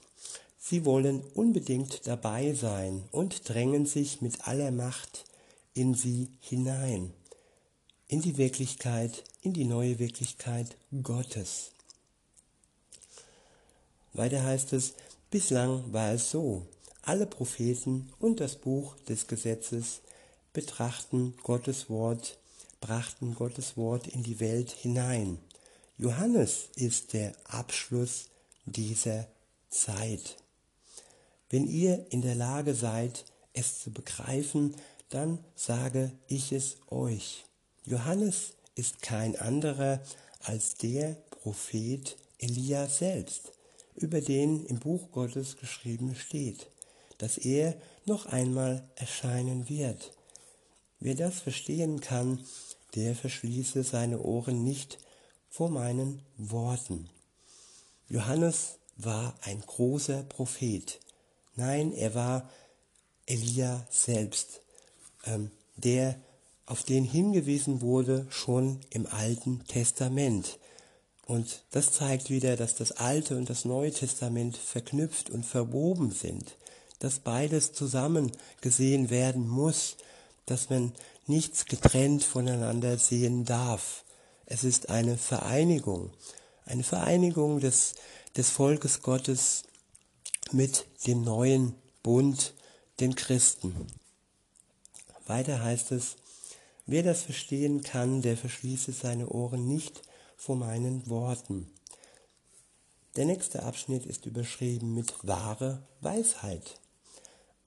sie 0.59 0.85
wollen 0.85 1.23
unbedingt 1.33 2.07
dabei 2.07 2.53
sein 2.53 3.03
und 3.11 3.49
drängen 3.49 3.85
sich 3.85 4.21
mit 4.21 4.47
aller 4.47 4.71
Macht 4.71 5.25
in 5.73 5.93
sie 5.93 6.29
hinein, 6.41 7.13
in 8.07 8.21
die 8.21 8.37
Wirklichkeit, 8.37 9.23
in 9.41 9.53
die 9.53 9.65
neue 9.65 9.99
Wirklichkeit 9.99 10.75
Gottes. 11.01 11.71
Weiter 14.13 14.43
heißt 14.43 14.73
es, 14.73 14.93
bislang 15.29 15.93
war 15.93 16.11
es 16.11 16.31
so, 16.31 16.67
alle 17.03 17.25
Propheten 17.25 18.11
und 18.19 18.39
das 18.39 18.55
Buch 18.57 18.95
des 19.07 19.27
Gesetzes 19.27 20.01
betrachten 20.53 21.33
Gottes 21.43 21.89
Wort, 21.89 22.37
brachten 22.81 23.35
Gottes 23.35 23.77
Wort 23.77 24.07
in 24.07 24.23
die 24.23 24.39
Welt 24.41 24.71
hinein. 24.71 25.37
Johannes 25.97 26.69
ist 26.75 27.13
der 27.13 27.33
Abschluss 27.45 28.25
dieser 28.65 29.27
Zeit. 29.69 30.37
Wenn 31.49 31.67
ihr 31.67 32.07
in 32.11 32.21
der 32.21 32.35
Lage 32.35 32.73
seid, 32.73 33.25
es 33.53 33.79
zu 33.79 33.91
begreifen, 33.91 34.75
dann 35.09 35.39
sage 35.55 36.11
ich 36.27 36.51
es 36.51 36.77
euch. 36.89 37.45
Johannes 37.85 38.53
ist 38.75 39.01
kein 39.01 39.35
anderer 39.35 40.01
als 40.39 40.75
der 40.75 41.17
Prophet 41.29 42.17
Elia 42.39 42.87
selbst, 42.87 43.51
über 43.95 44.21
den 44.21 44.65
im 44.65 44.79
Buch 44.79 45.11
Gottes 45.11 45.57
geschrieben 45.57 46.15
steht, 46.15 46.67
dass 47.17 47.37
er 47.37 47.75
noch 48.05 48.25
einmal 48.25 48.89
erscheinen 48.95 49.69
wird. 49.69 50.13
Wer 50.99 51.15
das 51.15 51.39
verstehen 51.39 51.99
kann, 51.99 52.45
der 52.95 53.15
verschließe 53.15 53.83
seine 53.83 54.19
Ohren 54.19 54.63
nicht 54.63 54.99
vor 55.49 55.69
meinen 55.69 56.21
Worten. 56.37 57.09
Johannes 58.07 58.77
war 58.97 59.35
ein 59.41 59.61
großer 59.61 60.23
Prophet. 60.23 60.99
Nein, 61.55 61.93
er 61.93 62.15
war 62.15 62.49
Elia 63.25 63.85
selbst, 63.89 64.61
ähm, 65.25 65.51
der 65.77 66.15
auf 66.65 66.83
den 66.83 67.03
hingewiesen 67.03 67.81
wurde 67.81 68.27
schon 68.29 68.79
im 68.89 69.05
Alten 69.07 69.65
Testament. 69.67 70.59
Und 71.25 71.63
das 71.71 71.91
zeigt 71.91 72.29
wieder, 72.29 72.55
dass 72.55 72.75
das 72.75 72.93
Alte 72.93 73.37
und 73.37 73.49
das 73.49 73.65
Neue 73.65 73.91
Testament 73.91 74.57
verknüpft 74.57 75.29
und 75.29 75.45
verwoben 75.45 76.11
sind, 76.11 76.57
dass 76.99 77.19
beides 77.19 77.73
zusammen 77.73 78.31
gesehen 78.61 79.09
werden 79.09 79.47
muss, 79.47 79.97
dass 80.45 80.69
man 80.69 80.93
nichts 81.27 81.65
getrennt 81.65 82.23
voneinander 82.23 82.97
sehen 82.97 83.45
darf. 83.45 84.03
Es 84.45 84.63
ist 84.63 84.89
eine 84.89 85.17
Vereinigung, 85.17 86.11
eine 86.65 86.83
Vereinigung 86.83 87.59
des, 87.59 87.95
des 88.35 88.49
Volkes 88.49 89.01
Gottes 89.01 89.63
mit 90.51 90.85
dem 91.07 91.23
neuen 91.23 91.75
Bund, 92.03 92.53
den 92.99 93.15
Christen. 93.15 93.87
Weiter 95.25 95.63
heißt 95.63 95.91
es, 95.91 96.17
wer 96.85 97.03
das 97.03 97.21
verstehen 97.21 97.83
kann, 97.83 98.21
der 98.21 98.35
verschließe 98.37 98.91
seine 98.91 99.29
Ohren 99.29 99.67
nicht 99.67 100.01
vor 100.35 100.55
meinen 100.55 101.07
Worten. 101.09 101.71
Der 103.15 103.25
nächste 103.25 103.63
Abschnitt 103.63 104.05
ist 104.05 104.25
überschrieben 104.25 104.93
mit 104.93 105.13
wahre 105.21 105.83
Weisheit. 105.99 106.79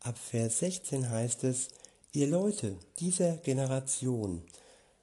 Ab 0.00 0.18
Vers 0.18 0.58
16 0.58 1.08
heißt 1.08 1.44
es, 1.44 1.68
ihr 2.14 2.28
Leute 2.28 2.78
dieser 3.00 3.38
Generation, 3.38 4.42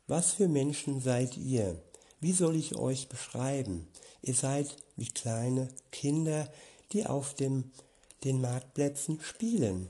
was 0.07 0.31
für 0.31 0.47
Menschen 0.47 1.01
seid 1.01 1.35
ihr? 1.35 1.83
Wie 2.21 2.31
soll 2.31 2.55
ich 2.55 2.77
euch 2.77 3.09
beschreiben? 3.09 3.87
Ihr 4.21 4.33
seid 4.33 4.77
wie 4.95 5.09
kleine 5.09 5.67
Kinder, 5.91 6.49
die 6.93 7.05
auf 7.05 7.33
dem, 7.33 7.71
den 8.23 8.39
Marktplätzen 8.39 9.19
spielen. 9.19 9.89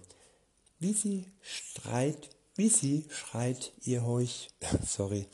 Wie 0.79 0.93
sie 0.93 1.27
streit, 1.41 2.29
wie 2.55 2.69
sie 2.69 3.05
schreit 3.09 3.71
ihr 3.83 4.03
euch, 4.03 4.49
sorry, 4.87 5.27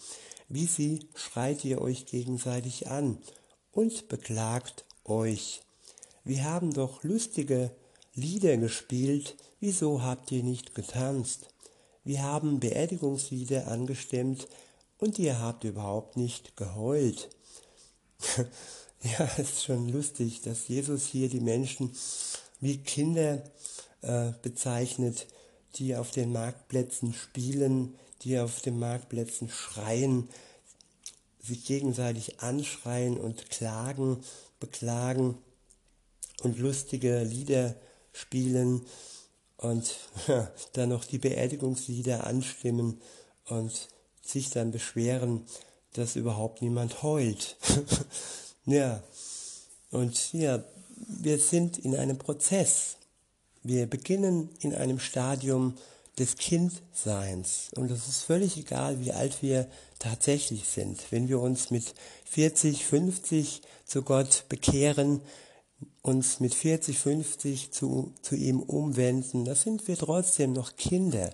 wie 0.50 0.66
sie 0.66 1.08
schreit 1.16 1.64
ihr 1.64 1.80
euch 1.80 2.06
gegenseitig 2.06 2.88
an 2.88 3.18
und 3.72 4.10
beklagt 4.10 4.84
euch. 5.06 5.62
Wir 6.26 6.44
haben 6.44 6.74
doch 6.74 7.04
lustige 7.04 7.72
Lieder 8.14 8.58
gespielt, 8.58 9.38
wieso 9.62 10.02
habt 10.02 10.34
ihr 10.34 10.44
nicht 10.44 10.76
getanzt? 10.76 11.48
Wir 12.08 12.24
haben 12.24 12.62
Beerdigungslieder 12.62 13.68
angestimmt 13.68 14.48
und 14.98 15.20
ihr 15.20 15.42
habt 15.42 15.66
überhaupt 15.66 16.16
nicht 16.16 16.56
geheult. 16.56 17.28
ja, 19.04 19.30
es 19.38 19.40
ist 19.40 19.66
schon 19.66 19.90
lustig, 19.90 20.40
dass 20.40 20.70
Jesus 20.70 21.06
hier 21.06 21.28
die 21.28 21.42
Menschen 21.42 21.94
wie 22.62 22.78
Kinder 22.78 23.44
äh, 24.04 24.32
bezeichnet, 24.42 25.28
die 25.76 25.98
auf 25.98 26.12
den 26.12 26.32
Marktplätzen 26.32 27.14
spielen, 27.14 27.94
die 28.22 28.40
auf 28.40 28.62
den 28.62 28.80
Marktplätzen 28.80 29.50
schreien, 29.50 30.30
sich 31.44 31.66
gegenseitig 31.66 32.40
anschreien 32.40 33.18
und 33.18 33.50
klagen, 33.50 34.24
beklagen 34.62 35.38
und 36.42 36.58
lustige 36.58 37.22
Lieder 37.24 37.76
spielen 38.14 38.86
und 39.58 39.96
dann 40.74 40.90
noch 40.90 41.06
die 41.06 41.18
Beerdigungslieder 41.18 42.26
anstimmen 42.26 43.02
und 43.46 43.90
sich 44.22 44.50
dann 44.50 44.72
beschweren, 44.72 45.46
dass 45.94 46.16
überhaupt 46.16 46.62
niemand 46.62 47.02
heult. 47.02 47.58
ja, 48.66 49.02
und 49.90 50.34
ja, 50.34 50.64
wir 51.08 51.40
sind 51.40 51.78
in 51.78 51.96
einem 51.96 52.18
Prozess. 52.18 52.98
Wir 53.64 53.88
beginnen 53.88 54.50
in 54.60 54.76
einem 54.76 55.00
Stadium 55.00 55.76
des 56.18 56.36
Kindseins. 56.36 57.70
Und 57.76 57.92
es 57.92 58.08
ist 58.08 58.24
völlig 58.24 58.58
egal, 58.58 59.00
wie 59.00 59.12
alt 59.12 59.42
wir 59.42 59.68
tatsächlich 60.00 60.68
sind. 60.68 61.12
Wenn 61.12 61.30
wir 61.30 61.40
uns 61.40 61.70
mit 61.70 61.94
40, 62.26 62.86
50 62.86 63.62
zu 63.86 64.02
Gott 64.02 64.46
bekehren, 64.50 65.22
uns 66.08 66.40
mit 66.40 66.56
40, 66.56 66.98
50 66.98 67.72
zu, 67.72 68.14
zu 68.22 68.36
ihm 68.36 68.62
umwenden, 68.62 69.44
da 69.44 69.56
sind 69.56 69.88
wir 69.90 69.98
trotzdem 69.98 70.54
noch 70.54 70.78
Kinder, 70.78 71.34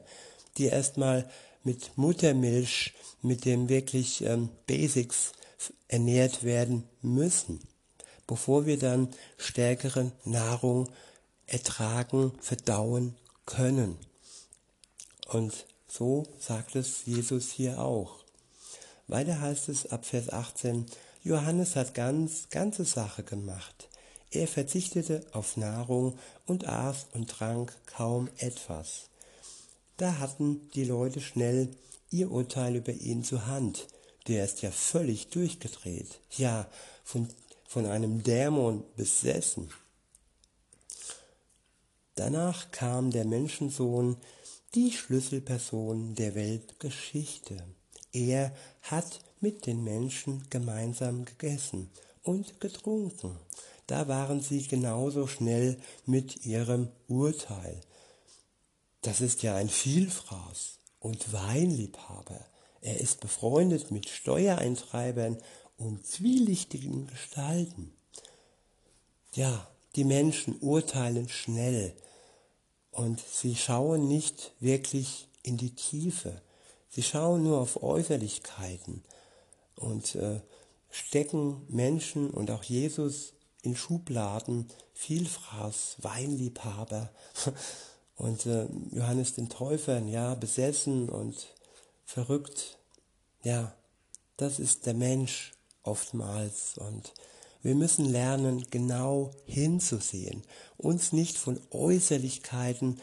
die 0.58 0.66
erstmal 0.66 1.30
mit 1.64 1.96
Muttermilch, 1.96 2.94
mit 3.22 3.46
dem 3.46 3.70
wirklich 3.70 4.24
ähm, 4.24 4.50
Basics 4.66 5.34
ernährt 5.88 6.44
werden 6.44 6.84
müssen, 7.02 7.60
bevor 8.26 8.66
wir 8.66 8.80
dann 8.80 9.10
stärkere 9.38 10.12
Nahrung 10.26 10.90
ertragen, 11.46 12.34
verdauen 12.40 13.16
können. 13.46 13.98
Und 15.28 15.68
so 15.88 16.26
sagt 16.40 16.76
es 16.76 17.06
Jesus 17.06 17.52
hier 17.52 17.80
auch. 17.80 18.24
Weiter 19.08 19.40
heißt 19.40 19.70
es 19.70 19.86
ab 19.92 20.06
Vers 20.06 20.32
18, 20.32 20.88
Johannes 21.24 21.76
hat 21.76 21.94
ganz, 21.94 22.50
ganze 22.50 22.86
Sache 22.86 23.24
gemacht. 23.24 23.88
Er 24.34 24.48
verzichtete 24.48 25.24
auf 25.32 25.58
Nahrung 25.58 26.18
und 26.48 26.68
aß 26.68 27.08
und 27.14 27.30
trank 27.30 27.72
kaum 27.86 28.30
etwas. 28.38 29.10
Da 29.98 30.18
hatten 30.18 30.72
die 30.72 30.86
Leute 30.86 31.22
schnell 31.22 31.70
ihr 32.10 32.32
Urteil 32.32 32.76
über 32.76 32.94
ihn 32.94 33.24
zur 33.24 33.46
Hand. 33.46 33.88
Der 34.28 34.44
ist 34.44 34.64
ja 34.64 34.72
völlig 34.72 35.28
durchgedreht, 35.28 36.20
ja, 36.32 36.68
von, 37.04 37.28
von 37.68 37.86
einem 37.86 38.24
Dämon 38.24 38.84
besessen. 38.96 39.70
Danach 42.16 42.72
kam 42.72 43.12
der 43.12 43.26
Menschensohn, 43.26 44.18
die 44.74 44.92
Schlüsselperson 44.92 46.16
der 46.16 46.34
Weltgeschichte. 46.34 47.64
Er 48.14 48.52
hat 48.82 49.20
mit 49.42 49.68
den 49.68 49.84
Menschen 49.84 50.48
gemeinsam 50.50 51.26
gegessen 51.26 51.92
und 52.24 52.60
getrunken. 52.60 53.38
Da 53.88 54.08
waren 54.08 54.42
sie 54.42 54.66
genauso 54.68 55.28
schnell 55.28 55.78
mit 56.06 56.46
ihrem 56.46 56.90
Urteil. 57.08 57.82
Das 59.02 59.20
ist 59.20 59.44
ja 59.44 59.56
ein 59.56 59.70
Vielfraß 59.70 60.80
und 61.00 61.34
Weinliebhaber. 61.34 62.40
Er 62.82 63.00
ist 63.00 63.20
befreundet 63.20 63.92
mit 63.92 64.08
Steuereintreibern 64.08 65.38
und 65.78 66.06
zwielichtigen 66.06 67.08
Gestalten. 67.08 67.94
Ja, 69.34 69.68
die 69.96 70.04
Menschen 70.06 70.58
urteilen 70.60 71.28
schnell 71.28 71.94
und 72.92 73.20
sie 73.20 73.56
schauen 73.56 74.08
nicht 74.08 74.54
wirklich 74.60 75.28
in 75.44 75.58
die 75.58 75.76
Tiefe. 75.76 76.42
Sie 76.90 77.04
schauen 77.04 77.44
nur 77.44 77.60
auf 77.60 77.82
Äußerlichkeiten 77.82 79.04
und 79.76 80.16
äh, 80.16 80.42
stecken 80.90 81.66
Menschen 81.68 82.30
und 82.30 82.52
auch 82.52 82.64
Jesus 82.64 83.34
in 83.64 83.76
Schubladen, 83.76 84.68
Vielfraß, 84.94 85.96
Weinliebhaber 86.00 87.10
und 88.16 88.46
äh, 88.46 88.68
Johannes 88.92 89.34
den 89.34 89.50
Täufer, 89.50 90.00
ja, 90.00 90.36
besessen 90.36 91.10
und 91.10 91.48
verrückt. 92.06 92.78
Ja, 93.42 93.74
das 94.38 94.60
ist 94.60 94.86
der 94.86 94.94
Mensch 94.94 95.54
oftmals 95.82 96.78
und 96.78 97.14
wir 97.62 97.76
müssen 97.76 98.06
lernen, 98.06 98.66
genau 98.70 99.32
hinzusehen, 99.46 100.44
uns 100.78 101.14
nicht 101.14 101.38
von 101.38 101.60
Äußerlichkeiten 101.72 103.00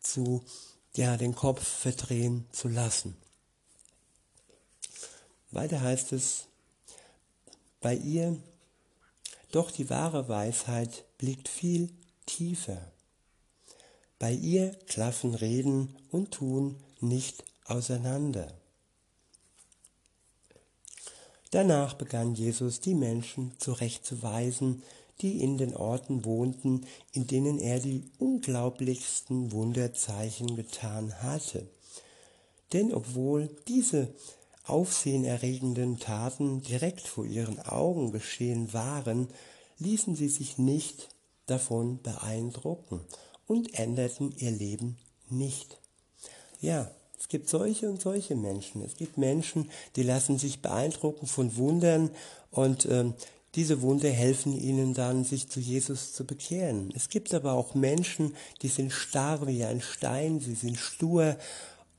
zu, 0.00 0.42
ja, 0.96 1.16
den 1.16 1.36
Kopf 1.36 1.62
verdrehen 1.62 2.46
zu 2.50 2.68
lassen. 2.68 3.16
Weiter 5.52 5.80
heißt 5.80 6.12
es, 6.12 6.46
bei 7.80 7.94
ihr 7.94 8.36
doch 9.50 9.70
die 9.70 9.90
wahre 9.90 10.28
Weisheit 10.28 11.04
blickt 11.18 11.48
viel 11.48 11.90
tiefer. 12.26 12.80
Bei 14.18 14.32
ihr 14.32 14.70
klaffen 14.86 15.34
Reden 15.34 15.96
und 16.10 16.32
Tun 16.32 16.76
nicht 17.00 17.44
auseinander. 17.64 18.52
Danach 21.50 21.94
begann 21.94 22.34
Jesus 22.34 22.80
die 22.80 22.94
Menschen 22.94 23.52
zurechtzuweisen, 23.58 24.82
die 25.20 25.42
in 25.42 25.58
den 25.58 25.74
Orten 25.74 26.24
wohnten, 26.24 26.86
in 27.12 27.26
denen 27.26 27.58
er 27.58 27.80
die 27.80 28.04
unglaublichsten 28.18 29.52
Wunderzeichen 29.52 30.56
getan 30.56 31.22
hatte. 31.22 31.66
Denn 32.72 32.94
obwohl 32.94 33.50
diese 33.68 34.14
aufsehenerregenden 34.70 35.98
Taten 35.98 36.62
direkt 36.62 37.06
vor 37.06 37.24
ihren 37.24 37.60
Augen 37.60 38.12
geschehen 38.12 38.72
waren, 38.72 39.28
ließen 39.78 40.14
sie 40.14 40.28
sich 40.28 40.58
nicht 40.58 41.08
davon 41.46 42.00
beeindrucken 42.02 43.00
und 43.46 43.74
änderten 43.78 44.32
ihr 44.36 44.50
Leben 44.50 44.98
nicht. 45.28 45.78
Ja, 46.60 46.90
es 47.18 47.28
gibt 47.28 47.48
solche 47.48 47.90
und 47.90 48.00
solche 48.00 48.36
Menschen. 48.36 48.82
Es 48.82 48.96
gibt 48.96 49.18
Menschen, 49.18 49.70
die 49.96 50.02
lassen 50.02 50.38
sich 50.38 50.62
beeindrucken 50.62 51.26
von 51.26 51.56
Wundern 51.56 52.10
und 52.50 52.86
ähm, 52.86 53.14
diese 53.56 53.82
Wunder 53.82 54.08
helfen 54.08 54.52
ihnen 54.52 54.94
dann, 54.94 55.24
sich 55.24 55.48
zu 55.48 55.58
Jesus 55.58 56.12
zu 56.12 56.24
bekehren. 56.24 56.92
Es 56.94 57.08
gibt 57.08 57.34
aber 57.34 57.54
auch 57.54 57.74
Menschen, 57.74 58.36
die 58.62 58.68
sind 58.68 58.92
starr 58.92 59.46
wie 59.46 59.64
ein 59.64 59.80
Stein, 59.80 60.38
sie 60.40 60.54
sind 60.54 60.78
stur 60.78 61.36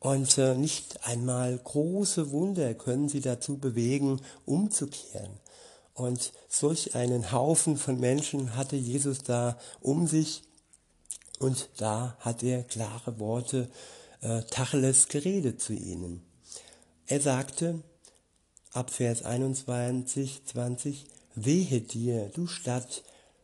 und 0.02 0.40
äh, 0.40 0.56
nicht 0.56 1.06
einmal 1.06 1.56
große 1.60 2.32
Wunder 2.32 2.74
können 2.74 3.08
sie 3.08 3.22
dazu 3.22 3.58
bewegen, 3.58 4.20
umzukehren. 4.46 5.38
Und 5.94 6.34
solch 6.50 6.96
einen 6.96 7.32
Haufen 7.32 7.78
von 7.78 8.00
Menschen 8.00 8.56
hatte 8.56 8.76
Jesus 8.76 9.20
da 9.20 9.60
um 9.80 10.08
sich 10.08 10.42
und 11.38 11.70
da 11.78 12.18
hat 12.20 12.42
er 12.42 12.64
klare 12.64 13.20
Worte, 13.20 13.70
äh, 14.22 14.42
Tacheles 14.42 15.08
geredet 15.08 15.62
zu 15.62 15.74
ihnen. 15.74 16.24
Er 17.06 17.22
sagte, 17.22 17.84
ab 18.72 18.90
Vers 18.90 19.24
21, 19.24 20.46
20, 20.46 21.06
Wehe 21.36 21.80
dir, 21.80 22.30
du 22.34 22.48
Stadt 22.48 23.04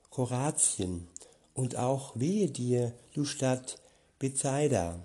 Koratien, 0.10 1.08
und 1.54 1.76
auch 1.76 2.14
wehe 2.16 2.50
dir, 2.50 2.94
du 3.14 3.26
Stadt 3.26 3.78
Bethsaida. 4.18 5.00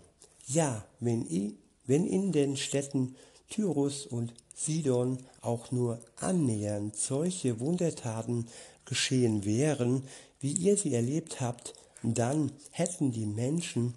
Ja, 0.47 0.85
wenn, 1.01 1.27
in 1.27 2.33
den 2.33 2.57
Städten 2.57 3.17
Tyrus 3.49 4.07
und 4.07 4.35
Sidon 4.55 5.19
auch 5.41 5.71
nur 5.71 6.01
annähernd 6.17 6.97
solche 6.97 7.61
Wundertaten 7.61 8.47
geschehen 8.85 9.45
wären, 9.45 10.05
wie 10.41 10.53
ihr 10.53 10.77
sie 10.77 10.95
erlebt 10.95 11.41
habt, 11.41 11.75
dann 12.03 12.53
hätten 12.71 13.13
die 13.13 13.27
Menschen 13.27 13.95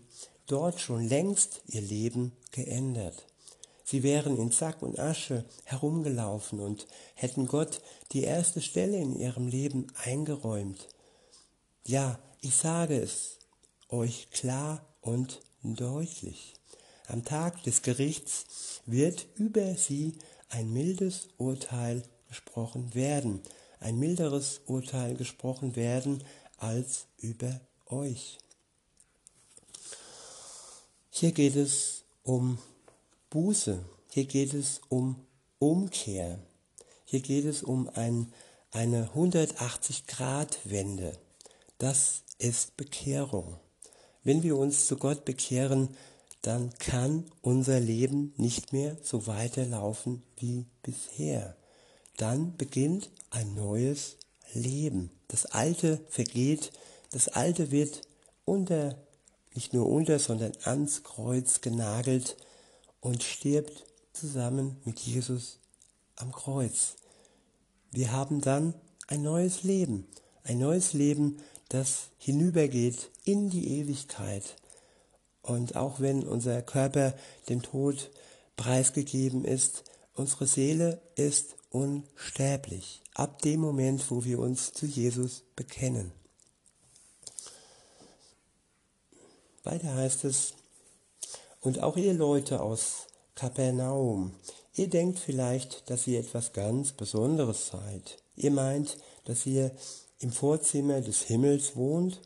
dort 0.47 0.79
schon 0.79 1.07
längst 1.07 1.61
ihr 1.67 1.81
Leben 1.81 2.31
geändert. 2.51 3.25
Sie 3.83 4.03
wären 4.03 4.37
in 4.37 4.51
Sack 4.51 4.81
und 4.81 4.99
Asche 4.99 5.45
herumgelaufen 5.63 6.59
und 6.59 6.87
hätten 7.13 7.45
Gott 7.47 7.81
die 8.11 8.23
erste 8.23 8.61
Stelle 8.61 8.97
in 8.97 9.19
ihrem 9.19 9.47
Leben 9.47 9.87
eingeräumt. 10.03 10.87
Ja, 11.85 12.19
ich 12.41 12.55
sage 12.55 12.99
es 12.99 13.37
euch 13.89 14.31
klar 14.31 14.85
und 15.01 15.41
deutlich. 15.73 16.53
Am 17.07 17.25
Tag 17.25 17.63
des 17.63 17.81
Gerichts 17.81 18.81
wird 18.85 19.25
über 19.35 19.75
sie 19.75 20.13
ein 20.49 20.71
mildes 20.71 21.29
Urteil 21.37 22.03
gesprochen 22.27 22.93
werden, 22.93 23.41
ein 23.79 23.97
milderes 23.97 24.61
Urteil 24.67 25.15
gesprochen 25.15 25.75
werden 25.75 26.23
als 26.57 27.07
über 27.17 27.59
euch. 27.87 28.37
Hier 31.09 31.31
geht 31.31 31.55
es 31.55 32.03
um 32.23 32.59
Buße, 33.29 33.83
hier 34.11 34.25
geht 34.25 34.53
es 34.53 34.81
um 34.89 35.25
Umkehr, 35.59 36.39
hier 37.05 37.21
geht 37.21 37.45
es 37.45 37.63
um 37.63 37.87
ein, 37.89 38.33
eine 38.71 39.09
180-Grad-Wende. 39.15 41.17
Das 41.77 42.23
ist 42.37 42.77
Bekehrung. 42.77 43.59
Wenn 44.25 44.43
wir 44.43 44.57
uns 44.57 44.87
zu 44.87 44.97
Gott 44.97 45.23
bekehren, 45.23 45.89
dann 46.41 46.73
kann 46.79 47.25
unser 47.41 47.79
Leben 47.79 48.33
nicht 48.37 48.73
mehr 48.73 48.97
so 49.01 49.27
weiterlaufen 49.27 50.23
wie 50.37 50.65
bisher. 50.81 51.55
Dann 52.17 52.57
beginnt 52.57 53.11
ein 53.29 53.53
neues 53.53 54.17
Leben. 54.53 55.11
Das 55.27 55.45
Alte 55.45 56.01
vergeht, 56.09 56.71
das 57.11 57.27
Alte 57.27 57.69
wird 57.69 58.01
unter, 58.45 58.97
nicht 59.53 59.73
nur 59.73 59.87
unter, 59.87 60.17
sondern 60.17 60.53
ans 60.63 61.03
Kreuz 61.03 61.61
genagelt 61.61 62.35
und 63.01 63.21
stirbt 63.21 63.85
zusammen 64.11 64.77
mit 64.85 64.99
Jesus 64.99 65.59
am 66.15 66.31
Kreuz. 66.31 66.95
Wir 67.91 68.11
haben 68.11 68.41
dann 68.41 68.73
ein 69.07 69.21
neues 69.21 69.61
Leben, 69.61 70.07
ein 70.43 70.57
neues 70.57 70.93
Leben, 70.93 71.37
das 71.75 72.09
hinübergeht 72.17 73.11
in 73.25 73.49
die 73.49 73.79
Ewigkeit. 73.79 74.55
Und 75.41 75.75
auch 75.75 75.99
wenn 75.99 76.23
unser 76.23 76.61
Körper 76.61 77.13
dem 77.49 77.61
Tod 77.61 78.11
preisgegeben 78.55 79.43
ist, 79.43 79.83
unsere 80.13 80.47
Seele 80.47 81.01
ist 81.15 81.55
unsterblich. 81.69 83.01
Ab 83.13 83.41
dem 83.41 83.59
Moment, 83.59 84.09
wo 84.09 84.23
wir 84.23 84.39
uns 84.39 84.71
zu 84.71 84.85
Jesus 84.85 85.43
bekennen. 85.57 86.13
Weiter 89.63 89.93
heißt 89.95 90.23
es, 90.23 90.53
und 91.59 91.83
auch 91.83 91.97
ihr 91.97 92.13
Leute 92.13 92.61
aus 92.61 93.07
Kapernaum, 93.33 94.33
ihr 94.75 94.87
denkt 94.89 95.19
vielleicht, 95.19 95.89
dass 95.89 96.07
ihr 96.07 96.19
etwas 96.19 96.53
ganz 96.53 96.93
Besonderes 96.93 97.67
seid. 97.67 98.17
Ihr 98.35 98.51
meint, 98.51 98.97
dass 99.25 99.45
ihr 99.45 99.75
im 100.19 100.31
Vorzimmer 100.31 101.01
des 101.01 101.21
Himmels 101.23 101.75
wohnt, 101.75 102.21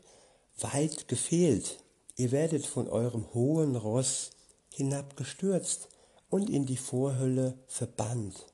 weit 0.60 1.08
gefehlt. 1.08 1.78
Ihr 2.16 2.32
werdet 2.32 2.66
von 2.66 2.88
eurem 2.88 3.32
hohen 3.34 3.76
Ross 3.76 4.30
hinabgestürzt 4.72 5.88
und 6.28 6.48
in 6.48 6.66
die 6.66 6.76
Vorhölle 6.76 7.58
verbannt. 7.66 8.46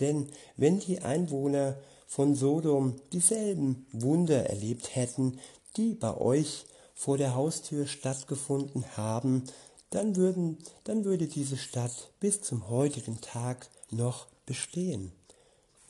Denn 0.00 0.30
wenn 0.56 0.80
die 0.80 1.00
Einwohner 1.00 1.76
von 2.06 2.34
Sodom 2.34 2.96
dieselben 3.12 3.86
Wunder 3.92 4.48
erlebt 4.48 4.94
hätten, 4.94 5.38
die 5.76 5.94
bei 5.94 6.16
euch 6.16 6.66
vor 6.94 7.18
der 7.18 7.34
Haustür 7.34 7.86
stattgefunden 7.86 8.84
haben, 8.96 9.44
dann, 9.90 10.16
würden, 10.16 10.58
dann 10.84 11.04
würde 11.04 11.26
diese 11.26 11.56
Stadt 11.56 12.10
bis 12.20 12.42
zum 12.42 12.68
heutigen 12.68 13.20
Tag 13.20 13.68
noch 13.90 14.26
bestehen. 14.46 15.12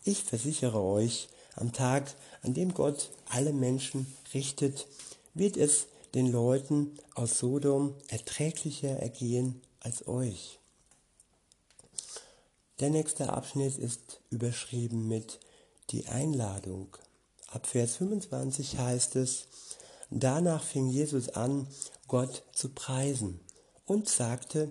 Ich 0.04 0.22
versichere 0.22 0.80
euch, 0.80 1.28
am 1.56 1.72
Tag, 1.72 2.14
an 2.42 2.54
dem 2.54 2.72
Gott 2.72 3.10
alle 3.28 3.52
Menschen 3.52 4.06
richtet, 4.32 4.86
wird 5.34 5.56
es 5.56 5.86
den 6.14 6.30
Leuten 6.30 6.98
aus 7.14 7.38
Sodom 7.38 7.94
erträglicher 8.08 9.00
ergehen 9.00 9.60
als 9.80 10.06
euch. 10.06 10.58
Der 12.80 12.90
nächste 12.90 13.32
Abschnitt 13.32 13.78
ist 13.78 14.20
überschrieben 14.30 15.08
mit 15.08 15.40
die 15.90 16.06
Einladung. 16.06 16.96
Ab 17.48 17.66
Vers 17.66 17.96
25 17.96 18.78
heißt 18.78 19.16
es, 19.16 19.46
Danach 20.10 20.62
fing 20.62 20.88
Jesus 20.88 21.30
an, 21.30 21.66
Gott 22.06 22.44
zu 22.52 22.68
preisen 22.68 23.40
und 23.86 24.08
sagte, 24.08 24.70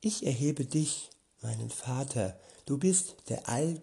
ich 0.00 0.24
erhebe 0.24 0.64
dich, 0.64 1.10
meinen 1.42 1.70
Vater, 1.70 2.38
du 2.64 2.78
bist 2.78 3.16
der 3.28 3.48
all, 3.48 3.82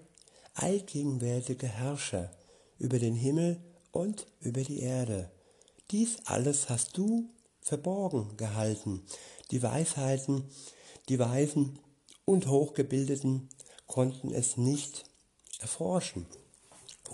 allgegenwärtige 0.56 1.68
Herrscher 1.68 2.32
über 2.80 3.00
den 3.00 3.16
Himmel 3.16 3.62
und 3.92 4.26
über 4.42 4.62
die 4.62 4.80
Erde. 4.80 5.32
Dies 5.92 6.18
alles 6.26 6.70
hast 6.70 6.98
du 6.98 7.30
verborgen 7.62 8.36
gehalten. 8.38 9.04
Die 9.52 9.62
Weisheiten, 9.62 10.50
die 11.10 11.20
Weisen 11.20 11.80
und 12.26 12.48
Hochgebildeten 12.48 13.50
konnten 13.88 14.32
es 14.32 14.58
nicht 14.58 15.06
erforschen 15.60 16.26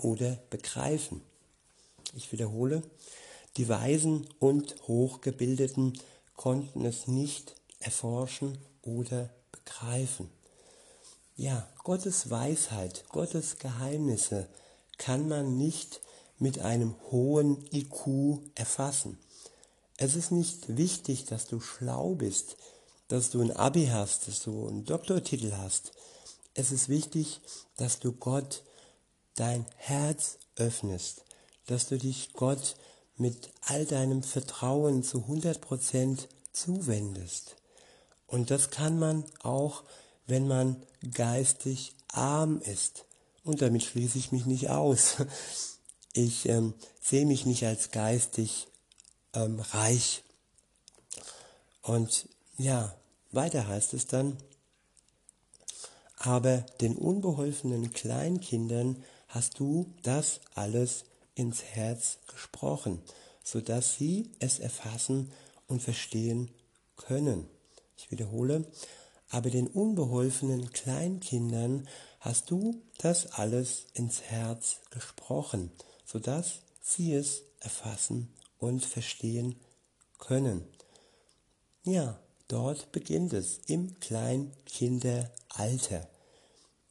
oder 0.02 0.38
begreifen. 0.50 1.20
Ich 2.14 2.32
wiederhole, 2.32 2.82
die 3.56 3.68
Weisen 3.68 4.26
und 4.38 4.76
Hochgebildeten 4.88 5.98
konnten 6.36 6.84
es 6.84 7.06
nicht 7.06 7.54
erforschen 7.80 8.58
oder 8.82 9.30
begreifen. 9.50 10.30
Ja, 11.34 11.66
Gottes 11.82 12.28
Weisheit, 12.28 13.04
Gottes 13.08 13.58
Geheimnisse 13.58 14.48
kann 14.98 15.28
man 15.28 15.56
nicht 15.56 16.02
mit 16.38 16.58
einem 16.58 16.94
hohen 17.10 17.64
IQ 17.72 18.40
erfassen. 18.54 19.18
Es 19.96 20.14
ist 20.14 20.30
nicht 20.30 20.76
wichtig, 20.76 21.24
dass 21.24 21.46
du 21.46 21.60
schlau 21.60 22.14
bist, 22.16 22.56
dass 23.08 23.30
du 23.30 23.40
ein 23.40 23.50
Abi 23.50 23.86
hast, 23.86 24.28
dass 24.28 24.40
du 24.40 24.68
einen 24.68 24.84
Doktortitel 24.84 25.52
hast. 25.56 25.92
Es 26.54 26.70
ist 26.70 26.88
wichtig, 26.88 27.40
dass 27.76 27.98
du 27.98 28.12
Gott 28.12 28.62
dein 29.34 29.64
Herz 29.76 30.38
öffnest, 30.56 31.24
dass 31.66 31.88
du 31.88 31.96
dich 31.96 32.34
Gott 32.34 32.76
mit 33.16 33.50
all 33.62 33.86
deinem 33.86 34.22
Vertrauen 34.22 35.02
zu 35.02 35.18
100% 35.18 36.28
zuwendest. 36.52 37.56
Und 38.26 38.50
das 38.50 38.70
kann 38.70 38.98
man 38.98 39.24
auch, 39.42 39.84
wenn 40.26 40.46
man 40.46 40.82
geistig 41.12 41.94
arm 42.08 42.60
ist. 42.60 43.04
Und 43.44 43.62
damit 43.62 43.82
schließe 43.82 44.18
ich 44.18 44.32
mich 44.32 44.46
nicht 44.46 44.70
aus. 44.70 45.16
Ich 46.14 46.46
ähm, 46.46 46.74
sehe 47.00 47.24
mich 47.24 47.46
nicht 47.46 47.64
als 47.64 47.90
geistig 47.90 48.68
ähm, 49.32 49.60
reich. 49.60 50.22
Und 51.80 52.28
ja, 52.58 52.94
weiter 53.30 53.66
heißt 53.66 53.94
es 53.94 54.06
dann, 54.08 54.36
aber 56.16 56.58
den 56.82 56.96
unbeholfenen 56.96 57.92
Kleinkindern 57.92 59.02
hast 59.28 59.58
du 59.58 59.92
das 60.02 60.40
alles 60.54 61.04
ins 61.34 61.62
Herz 61.62 62.18
gesprochen, 62.26 63.02
so 63.42 63.60
dass 63.60 63.96
sie 63.96 64.30
es 64.38 64.58
erfassen 64.58 65.32
und 65.66 65.82
verstehen 65.82 66.50
können. 66.96 67.48
Ich 67.96 68.10
wiederhole, 68.10 68.70
aber 69.32 69.50
den 69.50 69.66
unbeholfenen 69.66 70.70
Kleinkindern 70.72 71.88
hast 72.20 72.50
du 72.50 72.82
das 72.98 73.32
alles 73.32 73.86
ins 73.94 74.20
Herz 74.20 74.80
gesprochen, 74.90 75.72
so 76.04 76.18
dass 76.18 76.58
sie 76.82 77.14
es 77.14 77.44
erfassen 77.60 78.28
und 78.58 78.84
verstehen 78.84 79.56
können. 80.18 80.66
Ja, 81.84 82.20
dort 82.46 82.92
beginnt 82.92 83.32
es 83.32 83.60
im 83.66 83.98
Kleinkinderalter. 84.00 86.06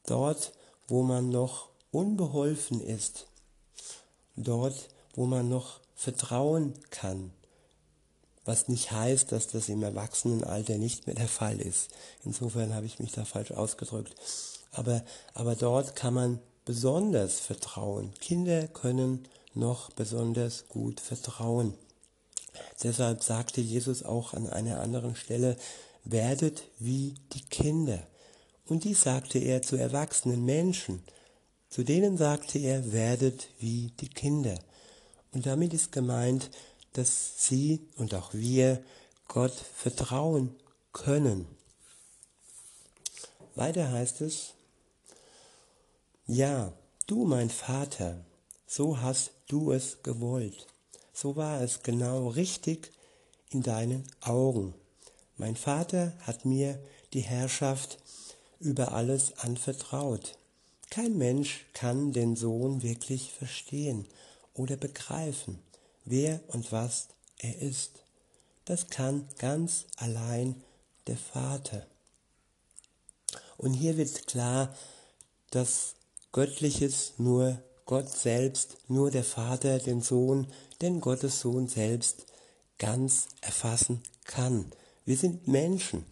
Dort, 0.07 0.53
wo 0.87 1.03
man 1.03 1.29
noch 1.29 1.69
unbeholfen 1.91 2.81
ist. 2.81 3.27
Dort, 4.35 4.89
wo 5.13 5.27
man 5.27 5.47
noch 5.47 5.79
vertrauen 5.93 6.73
kann. 6.89 7.31
Was 8.45 8.67
nicht 8.67 8.91
heißt, 8.91 9.31
dass 9.31 9.47
das 9.47 9.69
im 9.69 9.83
Erwachsenenalter 9.83 10.77
nicht 10.77 11.05
mehr 11.05 11.15
der 11.15 11.27
Fall 11.27 11.59
ist. 11.59 11.89
Insofern 12.25 12.73
habe 12.73 12.87
ich 12.87 12.99
mich 12.99 13.11
da 13.11 13.25
falsch 13.25 13.51
ausgedrückt. 13.51 14.15
Aber, 14.71 15.03
aber 15.33 15.55
dort 15.55 15.95
kann 15.95 16.13
man 16.13 16.39
besonders 16.65 17.39
vertrauen. 17.39 18.13
Kinder 18.19 18.67
können 18.67 19.27
noch 19.53 19.91
besonders 19.91 20.67
gut 20.69 20.99
vertrauen. 20.99 21.73
Deshalb 22.83 23.23
sagte 23.23 23.61
Jesus 23.61 24.03
auch 24.03 24.33
an 24.33 24.47
einer 24.47 24.79
anderen 24.79 25.15
Stelle, 25.15 25.57
werdet 26.03 26.63
wie 26.79 27.15
die 27.33 27.41
Kinder. 27.41 27.99
Und 28.67 28.83
dies 28.83 29.01
sagte 29.01 29.39
er 29.39 29.61
zu 29.61 29.75
erwachsenen 29.75 30.45
Menschen. 30.45 31.03
Zu 31.69 31.83
denen 31.83 32.17
sagte 32.17 32.59
er, 32.59 32.91
werdet 32.91 33.47
wie 33.59 33.91
die 33.99 34.09
Kinder. 34.09 34.55
Und 35.33 35.45
damit 35.45 35.73
ist 35.73 35.91
gemeint, 35.91 36.49
dass 36.93 37.47
sie 37.47 37.79
und 37.97 38.13
auch 38.13 38.33
wir 38.33 38.83
Gott 39.27 39.53
vertrauen 39.53 40.55
können. 40.93 41.47
Weiter 43.55 43.91
heißt 43.91 44.21
es, 44.21 44.53
ja, 46.27 46.73
du 47.07 47.25
mein 47.25 47.49
Vater, 47.49 48.23
so 48.67 49.01
hast 49.01 49.31
du 49.47 49.71
es 49.71 50.03
gewollt. 50.03 50.67
So 51.13 51.35
war 51.35 51.61
es 51.61 51.83
genau 51.83 52.29
richtig 52.29 52.91
in 53.49 53.63
deinen 53.63 54.03
Augen. 54.21 54.73
Mein 55.37 55.55
Vater 55.55 56.13
hat 56.21 56.45
mir 56.45 56.79
die 57.13 57.21
Herrschaft 57.21 57.97
über 58.59 58.93
alles 58.93 59.37
anvertraut. 59.39 60.37
Kein 60.89 61.17
Mensch 61.17 61.65
kann 61.73 62.13
den 62.13 62.35
Sohn 62.35 62.83
wirklich 62.83 63.31
verstehen 63.31 64.05
oder 64.53 64.77
begreifen, 64.77 65.59
wer 66.05 66.41
und 66.47 66.71
was 66.71 67.09
er 67.39 67.59
ist. 67.61 68.03
Das 68.65 68.87
kann 68.89 69.27
ganz 69.37 69.85
allein 69.97 70.63
der 71.07 71.17
Vater. 71.17 71.85
Und 73.57 73.73
hier 73.73 73.97
wird 73.97 74.27
klar, 74.27 74.75
dass 75.51 75.95
Göttliches 76.31 77.13
nur 77.17 77.61
Gott 77.85 78.09
selbst, 78.09 78.77
nur 78.87 79.11
der 79.11 79.23
Vater, 79.23 79.79
den 79.79 80.01
Sohn, 80.01 80.47
den 80.81 81.01
Gottes 81.01 81.41
Sohn 81.41 81.67
selbst 81.67 82.25
ganz 82.77 83.27
erfassen 83.41 84.01
kann. 84.23 84.71
Wir 85.05 85.17
sind 85.17 85.47
Menschen 85.47 86.05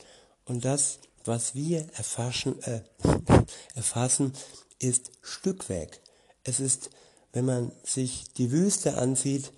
und 0.46 0.66
das, 0.66 1.00
was 1.26 1.56
wir 1.56 1.88
erfassen, 1.94 2.62
äh, 2.64 2.82
erfassen 3.76 4.34
ist 4.80 5.12
Stückwerk. 5.22 6.00
Es 6.44 6.60
ist, 6.60 6.90
wenn 7.34 7.46
man 7.46 7.72
sich 7.84 8.26
die 8.38 8.52
Wüste 8.52 8.98
ansieht, 8.98 9.52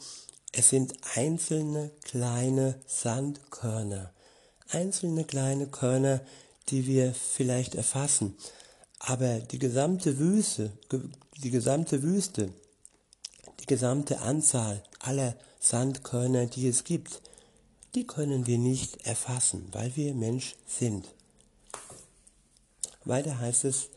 es 0.52 0.70
sind 0.70 0.94
einzelne 1.16 1.92
kleine 2.04 2.76
Sandkörner, 2.86 4.12
einzelne 4.70 5.24
kleine 5.24 5.68
Körner, 5.68 6.22
die 6.70 6.88
wir 6.88 7.14
vielleicht 7.14 7.76
erfassen. 7.76 8.36
Aber 9.00 9.40
die 9.40 9.60
gesamte 9.60 10.20
Wüste, 10.20 10.72
die 11.38 11.52
gesamte 11.52 12.04
Wüste, 12.04 12.54
die 13.62 13.66
gesamte 13.66 14.20
Anzahl 14.20 14.84
aller 15.00 15.36
Sandkörner, 15.60 16.48
die 16.48 16.68
es 16.68 16.84
gibt, 16.84 17.22
die 17.96 18.06
können 18.06 18.48
wir 18.48 18.58
nicht 18.58 19.06
erfassen, 19.06 19.68
weil 19.72 19.96
wir 19.96 20.14
Mensch 20.14 20.56
sind. 20.68 21.08
Weiter 23.06 23.40
heißt 23.40 23.66
es, 23.66 23.90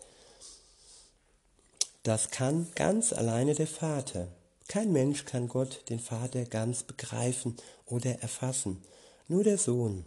das 2.02 2.30
kann 2.30 2.66
ganz 2.74 3.12
alleine 3.12 3.54
der 3.54 3.66
Vater. 3.66 4.28
Kein 4.68 4.92
Mensch 4.92 5.24
kann 5.24 5.48
Gott, 5.48 5.82
den 5.88 6.00
Vater, 6.00 6.44
ganz 6.44 6.82
begreifen 6.82 7.56
oder 7.86 8.20
erfassen, 8.20 8.82
nur 9.28 9.44
der 9.44 9.58
Sohn. 9.58 10.04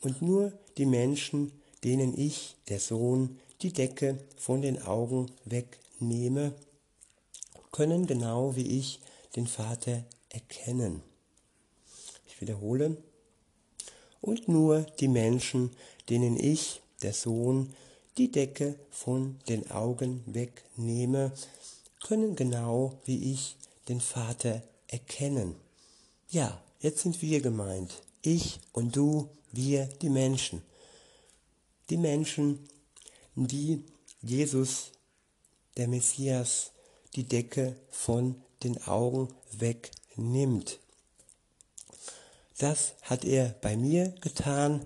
Und 0.00 0.22
nur 0.22 0.52
die 0.76 0.86
Menschen, 0.86 1.52
denen 1.84 2.16
ich, 2.16 2.56
der 2.68 2.78
Sohn, 2.78 3.40
die 3.62 3.72
Decke 3.72 4.18
von 4.36 4.62
den 4.62 4.80
Augen 4.80 5.30
wegnehme, 5.44 6.54
können 7.72 8.06
genau 8.06 8.54
wie 8.54 8.78
ich 8.78 9.00
den 9.34 9.46
Vater 9.46 10.04
erkennen. 10.30 11.02
Ich 12.26 12.40
wiederhole. 12.40 12.96
Und 14.20 14.48
nur 14.48 14.82
die 15.00 15.08
Menschen, 15.08 15.70
denen 16.08 16.38
ich, 16.38 16.80
der 17.02 17.12
Sohn, 17.12 17.74
die 18.16 18.30
Decke 18.30 18.78
von 18.90 19.38
den 19.48 19.70
Augen 19.70 20.22
wegnehme, 20.26 21.32
können 22.02 22.36
genau 22.36 22.94
wie 23.04 23.32
ich 23.32 23.56
den 23.88 24.00
Vater 24.00 24.62
erkennen. 24.86 25.54
Ja, 26.30 26.62
jetzt 26.80 27.00
sind 27.00 27.22
wir 27.22 27.40
gemeint. 27.40 28.02
Ich 28.22 28.60
und 28.72 28.96
du, 28.96 29.28
wir, 29.52 29.86
die 29.86 30.10
Menschen. 30.10 30.62
Die 31.90 31.96
Menschen, 31.96 32.68
die 33.34 33.84
Jesus, 34.20 34.92
der 35.76 35.88
Messias, 35.88 36.72
die 37.14 37.24
Decke 37.24 37.76
von 37.90 38.42
den 38.62 38.82
Augen 38.86 39.28
wegnimmt. 39.52 40.80
Das 42.58 42.94
hat 43.02 43.24
er 43.24 43.50
bei 43.60 43.76
mir 43.76 44.08
getan 44.20 44.84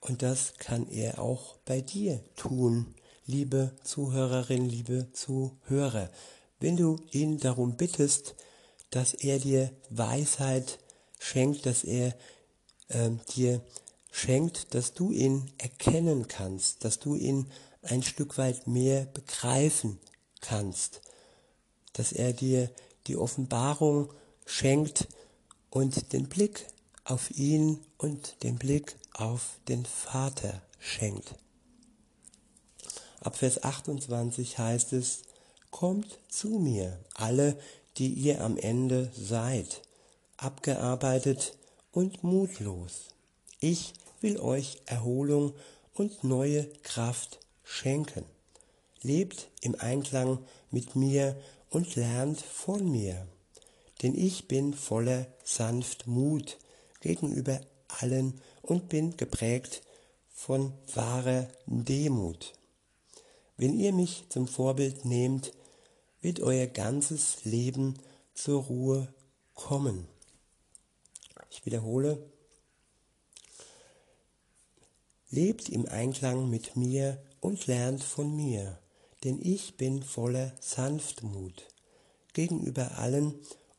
und 0.00 0.22
das 0.22 0.54
kann 0.58 0.88
er 0.90 1.18
auch 1.20 1.56
bei 1.64 1.80
dir 1.80 2.22
tun, 2.36 2.94
liebe 3.24 3.74
Zuhörerin, 3.82 4.68
liebe 4.68 5.10
Zuhörer. 5.12 6.10
Wenn 6.62 6.76
du 6.76 7.00
ihn 7.10 7.40
darum 7.40 7.76
bittest, 7.76 8.36
dass 8.90 9.14
er 9.14 9.40
dir 9.40 9.72
Weisheit 9.90 10.78
schenkt, 11.18 11.66
dass 11.66 11.82
er 11.82 12.14
äh, 12.86 13.10
dir 13.34 13.60
schenkt, 14.12 14.72
dass 14.72 14.94
du 14.94 15.10
ihn 15.10 15.50
erkennen 15.58 16.28
kannst, 16.28 16.84
dass 16.84 17.00
du 17.00 17.16
ihn 17.16 17.50
ein 17.82 18.04
Stück 18.04 18.38
weit 18.38 18.68
mehr 18.68 19.06
begreifen 19.06 19.98
kannst, 20.40 21.00
dass 21.94 22.12
er 22.12 22.32
dir 22.32 22.70
die 23.08 23.16
Offenbarung 23.16 24.12
schenkt 24.46 25.08
und 25.68 26.12
den 26.12 26.28
Blick 26.28 26.68
auf 27.02 27.32
ihn 27.32 27.80
und 27.98 28.40
den 28.44 28.56
Blick 28.56 28.94
auf 29.14 29.58
den 29.66 29.84
Vater 29.84 30.62
schenkt. 30.78 31.34
Ab 33.18 33.36
Vers 33.36 33.64
28 33.64 34.58
heißt 34.58 34.92
es, 34.92 35.22
Kommt 35.72 36.20
zu 36.28 36.48
mir, 36.60 37.00
alle, 37.14 37.58
die 37.96 38.12
ihr 38.12 38.42
am 38.42 38.56
Ende 38.56 39.10
seid, 39.16 39.82
abgearbeitet 40.36 41.56
und 41.90 42.22
mutlos. 42.22 43.08
Ich 43.58 43.94
will 44.20 44.38
euch 44.38 44.80
Erholung 44.86 45.54
und 45.94 46.22
neue 46.22 46.66
Kraft 46.82 47.40
schenken. 47.64 48.24
Lebt 49.00 49.48
im 49.62 49.74
Einklang 49.74 50.38
mit 50.70 50.94
mir 50.94 51.36
und 51.70 51.96
lernt 51.96 52.40
von 52.40 52.88
mir, 52.88 53.26
denn 54.02 54.14
ich 54.14 54.46
bin 54.46 54.74
voller 54.74 55.26
Sanftmut 55.42 56.58
gegenüber 57.00 57.60
allen 57.88 58.40
und 58.60 58.88
bin 58.88 59.16
geprägt 59.16 59.82
von 60.28 60.74
wahrer 60.94 61.48
Demut. 61.66 62.52
Wenn 63.56 63.78
ihr 63.78 63.92
mich 63.92 64.26
zum 64.28 64.46
Vorbild 64.46 65.04
nehmt, 65.04 65.52
wird 66.22 66.40
euer 66.40 66.66
ganzes 66.66 67.44
Leben 67.44 67.98
zur 68.32 68.62
Ruhe 68.62 69.12
kommen. 69.54 70.08
Ich 71.50 71.66
wiederhole, 71.66 72.24
lebt 75.28 75.68
im 75.68 75.86
Einklang 75.86 76.48
mit 76.48 76.76
mir 76.76 77.22
und 77.40 77.66
lernt 77.66 78.02
von 78.02 78.34
mir, 78.34 78.78
denn 79.24 79.38
ich 79.42 79.76
bin 79.76 80.02
voller 80.02 80.54
Sanftmut 80.60 81.68
gegenüber 82.32 82.98
allen 82.98 83.34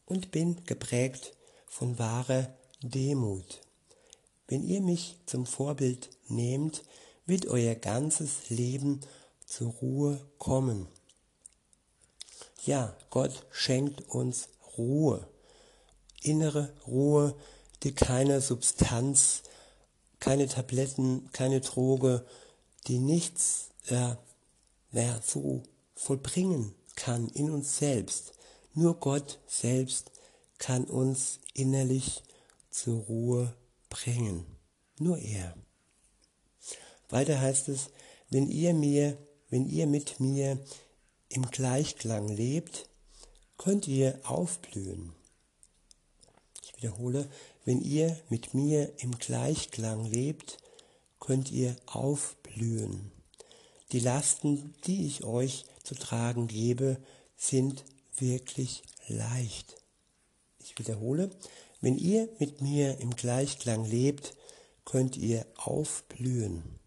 und 0.06 0.32
bin 0.32 0.64
geprägt 0.66 1.36
von 1.66 1.98
wahrer 1.98 2.54
Demut. 2.82 3.62
Wenn 4.48 4.64
ihr 4.64 4.82
mich 4.82 5.18
zum 5.26 5.46
Vorbild 5.46 6.10
nehmt, 6.28 6.84
wird 7.26 7.48
euer 7.48 7.76
ganzes 7.76 8.50
Leben 8.50 9.02
zur 9.46 9.72
Ruhe 9.72 10.20
kommen. 10.38 10.88
Ja, 12.66 12.96
Gott 13.10 13.46
schenkt 13.52 14.08
uns 14.10 14.48
Ruhe, 14.78 15.28
innere 16.22 16.74
Ruhe, 16.88 17.36
die 17.84 17.94
keine 17.94 18.40
Substanz, 18.40 19.44
keine 20.20 20.48
Tabletten, 20.48 21.30
keine 21.34 21.60
Droge, 21.60 22.26
die 22.88 23.00
nichts 23.00 23.70
äh, 23.88 24.16
ja, 24.94 25.22
so 25.26 25.64
vollbringen 25.94 26.74
kann 26.96 27.28
in 27.30 27.52
uns 27.52 27.78
selbst. 27.78 28.34
Nur 28.74 28.96
Gott 29.00 29.40
selbst 29.46 30.12
kann 30.58 30.86
uns 30.86 31.40
innerlich 31.54 32.24
zur 32.70 33.02
Ruhe 33.04 33.54
bringen. 33.90 34.46
Nur 35.00 35.18
er. 35.18 35.54
Weiter 37.10 37.42
heißt 37.42 37.68
es, 37.68 37.90
wenn 38.30 38.48
ihr 38.48 38.74
mir, 38.74 39.18
wenn 39.50 39.68
ihr 39.68 39.86
mit 39.86 40.22
mir 40.22 40.58
im 41.34 41.50
Gleichklang 41.50 42.28
lebt, 42.28 42.88
könnt 43.58 43.88
ihr 43.88 44.20
aufblühen. 44.24 45.14
Ich 46.62 46.76
wiederhole, 46.78 47.30
wenn 47.66 47.82
ihr 47.82 48.20
mit 48.30 48.54
mir 48.54 48.94
im 49.00 49.18
Gleichklang 49.18 50.06
lebt, 50.06 50.58
könnt 51.20 51.52
ihr 51.52 51.76
aufblühen. 51.86 53.12
Die 53.92 54.00
Lasten, 54.00 54.74
die 54.86 55.08
ich 55.08 55.24
euch 55.24 55.66
zu 55.84 55.96
tragen 55.96 56.48
gebe, 56.48 56.98
sind 57.36 57.84
wirklich 58.18 58.84
leicht. 59.08 59.76
Ich 60.60 60.78
wiederhole, 60.78 61.30
wenn 61.82 61.98
ihr 61.98 62.30
mit 62.40 62.62
mir 62.62 63.00
im 63.00 63.16
Gleichklang 63.16 63.86
lebt, 63.86 64.36
könnt 64.86 65.18
ihr 65.18 65.46
aufblühen. 65.56 66.80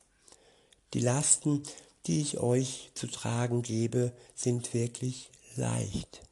Die 0.95 1.01
Lasten, 1.01 1.63
die 2.07 2.21
ich 2.21 2.39
euch 2.39 2.91
zu 2.95 3.07
tragen 3.07 3.63
gebe, 3.63 4.13
sind 4.35 4.75
wirklich 4.75 5.31
leicht. 5.57 6.23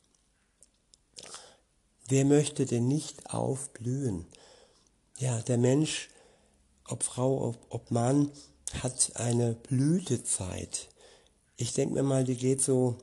Wer 2.06 2.24
möchte 2.24 2.66
denn 2.66 2.86
nicht 2.86 3.30
aufblühen? 3.32 4.26
Ja, 5.18 5.40
der 5.42 5.58
Mensch, 5.58 6.10
ob 6.86 7.02
Frau, 7.02 7.48
ob, 7.48 7.58
ob 7.70 7.90
Mann, 7.90 8.30
hat 8.82 9.12
eine 9.14 9.54
Blütezeit. 9.54 10.88
Ich 11.56 11.72
denke 11.72 11.94
mir 11.94 12.02
mal, 12.02 12.24
die 12.24 12.36
geht 12.36 12.60
so 12.60 12.98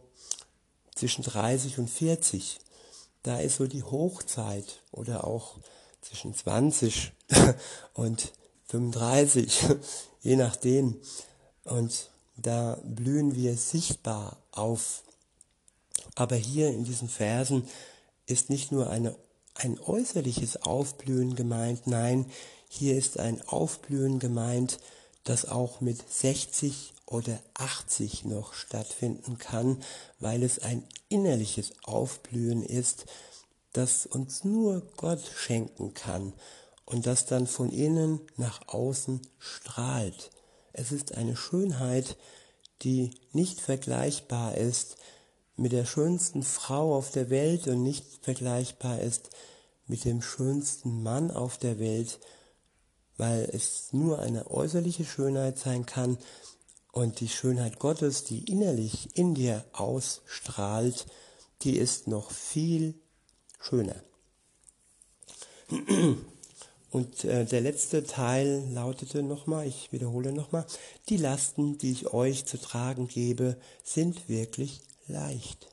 zwischen 0.94 1.24
30 1.24 1.80
und 1.80 1.90
40 1.90 2.60
da 3.24 3.40
ist 3.40 3.58
so 3.58 3.68
die 3.68 3.84
Hochzeit 3.84 4.82
oder 4.92 5.26
auch 5.26 5.60
zwischen 6.02 6.34
20 6.34 7.12
und 7.94 8.32
35, 8.66 9.66
je 10.22 10.36
nachdem. 10.36 11.00
Und 11.66 12.10
da 12.42 12.80
blühen 12.84 13.36
wir 13.36 13.56
sichtbar 13.58 14.38
auf. 14.52 15.04
Aber 16.16 16.36
hier 16.36 16.70
in 16.70 16.84
diesen 16.84 17.10
Versen 17.10 17.68
ist 18.26 18.50
nicht 18.50 18.72
nur 18.72 18.90
eine, 18.90 19.16
ein 19.56 19.80
äußerliches 19.80 20.64
Aufblühen 20.64 21.36
gemeint, 21.36 21.88
nein, 21.88 22.26
hier 22.68 22.98
ist 22.98 23.20
ein 23.20 23.42
Aufblühen 23.48 24.20
gemeint, 24.20 24.80
das 25.24 25.46
auch 25.46 25.82
mit 25.82 26.10
60 26.10 26.94
oder 27.06 27.40
80 27.56 28.26
noch 28.26 28.54
stattfinden 28.54 29.38
kann, 29.38 29.84
weil 30.20 30.44
es 30.44 30.60
ein 30.60 30.88
innerliches 31.10 31.74
Aufblühen 31.84 32.64
ist, 32.64 33.06
das 33.74 34.06
uns 34.06 34.44
nur 34.44 34.82
Gott 34.98 35.22
schenken 35.36 35.94
kann 35.94 36.34
und 36.86 37.06
das 37.06 37.26
dann 37.26 37.48
von 37.48 37.70
innen 37.70 38.22
nach 38.38 38.68
außen 38.68 39.22
strahlt. 39.38 40.32
Es 40.74 40.92
ist 40.92 41.16
eine 41.16 41.36
Schönheit, 41.36 42.18
die 42.82 43.12
nicht 43.32 43.60
vergleichbar 43.60 44.58
ist 44.58 44.98
mit 45.56 45.72
der 45.72 45.86
schönsten 45.86 46.44
Frau 46.44 46.96
auf 46.96 47.12
der 47.12 47.30
Welt 47.30 47.68
und 47.68 47.84
nicht 47.84 48.06
vergleichbar 48.22 49.00
ist 49.00 49.30
mit 49.88 50.06
dem 50.06 50.22
schönsten 50.22 51.04
Mann 51.04 51.32
auf 51.32 51.58
der 51.58 51.80
Welt, 51.80 52.20
weil 53.18 53.50
es 53.52 53.92
nur 53.92 54.20
eine 54.20 54.50
äußerliche 54.50 55.06
Schönheit 55.06 55.60
sein 55.60 55.86
kann, 55.86 56.18
und 56.92 57.20
die 57.22 57.30
Schönheit 57.30 57.80
Gottes, 57.80 58.26
die 58.26 58.52
innerlich 58.52 59.18
in 59.18 59.34
dir 59.34 59.64
ausstrahlt, 59.72 61.06
die 61.62 61.78
ist 61.78 62.08
noch 62.08 62.32
viel 62.32 62.96
schöner. 63.60 63.96
Und 66.92 67.24
äh, 67.24 67.46
der 67.46 67.62
letzte 67.62 68.04
Teil 68.04 68.68
lautete 68.72 69.24
nochmal, 69.24 69.66
ich 69.66 69.92
wiederhole 69.94 70.34
nochmal, 70.34 70.66
die 71.08 71.18
Lasten, 71.18 71.78
die 71.78 71.92
ich 71.92 72.14
euch 72.14 72.46
zu 72.46 72.60
tragen 72.60 73.08
gebe, 73.08 73.56
sind 73.84 74.28
wirklich 74.28 74.82
leicht. 75.08 75.68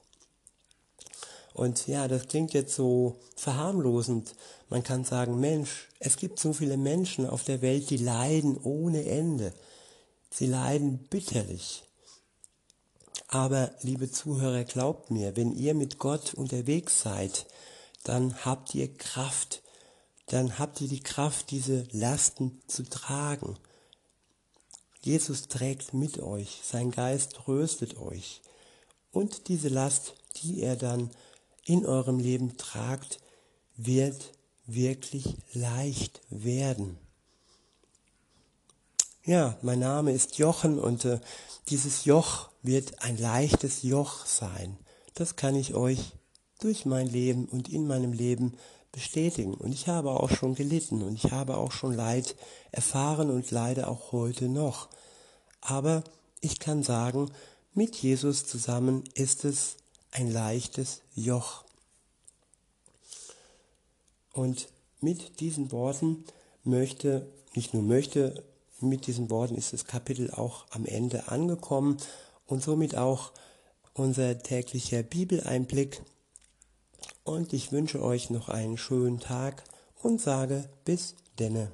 Und 1.55 1.89
ja, 1.89 2.07
das 2.07 2.29
klingt 2.29 2.53
jetzt 2.53 2.77
so 2.77 3.17
verharmlosend. 3.35 4.37
Man 4.69 4.85
kann 4.85 5.05
sagen, 5.05 5.41
Mensch, 5.41 5.89
es 5.99 6.17
gibt 6.17 6.39
so 6.39 6.53
viele 6.53 6.77
Menschen 6.77 7.27
auf 7.27 7.43
der 7.43 7.63
Welt, 7.63 7.91
die 7.91 7.97
leiden 7.97 8.57
ohne 8.57 9.05
Ende. 9.05 9.53
Sie 10.31 10.47
leiden 10.47 10.99
bitterlich. 11.11 11.83
Aber, 13.27 13.73
liebe 13.83 14.09
Zuhörer, 14.09 14.63
glaubt 14.63 15.11
mir, 15.11 15.37
wenn 15.37 15.53
ihr 15.53 15.75
mit 15.75 15.99
Gott 15.99 16.33
unterwegs 16.33 17.01
seid, 17.01 17.47
dann 18.05 18.45
habt 18.45 18.75
ihr 18.77 18.95
Kraft, 18.95 19.63
dann 20.29 20.59
habt 20.59 20.81
ihr 20.81 20.89
die 20.89 21.03
Kraft, 21.03 21.51
diese 21.51 21.87
Lasten 21.93 22.61
zu 22.67 22.85
tragen. 22.85 23.57
Jesus 25.01 25.49
trägt 25.49 25.95
mit 25.95 26.19
euch, 26.19 26.61
sein 26.65 26.91
Geist 26.91 27.35
tröstet 27.35 27.99
euch. 27.99 28.43
Und 29.11 29.49
diese 29.49 29.69
Last, 29.69 30.15
die 30.37 30.63
er 30.63 30.77
dann 30.77 31.11
in 31.65 31.87
eurem 31.87 32.19
Leben 32.19 32.57
tragt, 32.57 33.21
wird 33.77 34.33
wirklich 34.67 35.37
leicht 35.53 36.21
werden. 36.29 36.99
Ja, 39.25 39.59
mein 39.63 39.79
Name 39.79 40.13
ist 40.13 40.39
Jochen 40.39 40.79
und 40.79 41.05
äh, 41.05 41.21
dieses 41.69 42.05
Joch 42.05 42.49
wird 42.63 43.03
ein 43.03 43.19
leichtes 43.19 43.83
Joch 43.83 44.25
sein. 44.25 44.79
Das 45.15 45.37
kann 45.37 45.55
ich 45.55 45.75
euch 45.75 46.13
durch 46.61 46.87
mein 46.87 47.07
Leben 47.07 47.47
und 47.47 47.69
in 47.69 47.87
meinem 47.87 48.13
Leben 48.13 48.57
bestätigen. 48.93 49.55
Und 49.55 49.73
ich 49.73 49.89
habe 49.89 50.11
auch 50.11 50.31
schon 50.31 50.55
gelitten 50.55 51.03
und 51.03 51.15
ich 51.15 51.31
habe 51.33 51.57
auch 51.57 51.73
schon 51.73 51.95
Leid 51.95 52.37
erfahren 52.73 53.31
und 53.31 53.51
leide 53.51 53.89
auch 53.89 54.13
heute 54.13 54.49
noch. 54.49 54.89
Aber 55.61 56.05
ich 56.41 56.59
kann 56.59 56.83
sagen, 56.83 57.31
mit 57.75 57.97
Jesus 57.97 58.47
zusammen 58.47 59.05
ist 59.15 59.45
es 59.45 59.77
ein 60.11 60.31
leichtes 60.33 61.03
Joch. 61.15 61.65
Und 64.33 64.69
mit 65.01 65.41
diesen 65.41 65.73
Worten 65.73 66.25
möchte, 66.65 67.27
nicht 67.55 67.75
nur 67.75 67.83
möchte, 67.83 68.45
mit 68.81 69.07
diesen 69.07 69.31
Worten 69.31 69.57
ist 69.57 69.73
das 69.73 69.85
Kapitel 69.85 70.31
auch 70.31 70.67
am 70.71 70.87
Ende 70.87 71.29
angekommen 71.29 71.99
und 72.47 72.63
somit 72.63 72.97
auch 72.97 73.33
unser 73.95 74.39
täglicher 74.39 75.03
Bibeleinblick. 75.03 76.01
Und 77.29 77.53
ich 77.53 77.73
wünsche 77.73 78.03
euch 78.03 78.31
noch 78.31 78.49
einen 78.49 78.79
schönen 78.79 79.21
Tag 79.21 79.63
und 80.03 80.19
sage 80.19 80.65
bis 80.87 81.15
denne. 81.39 81.71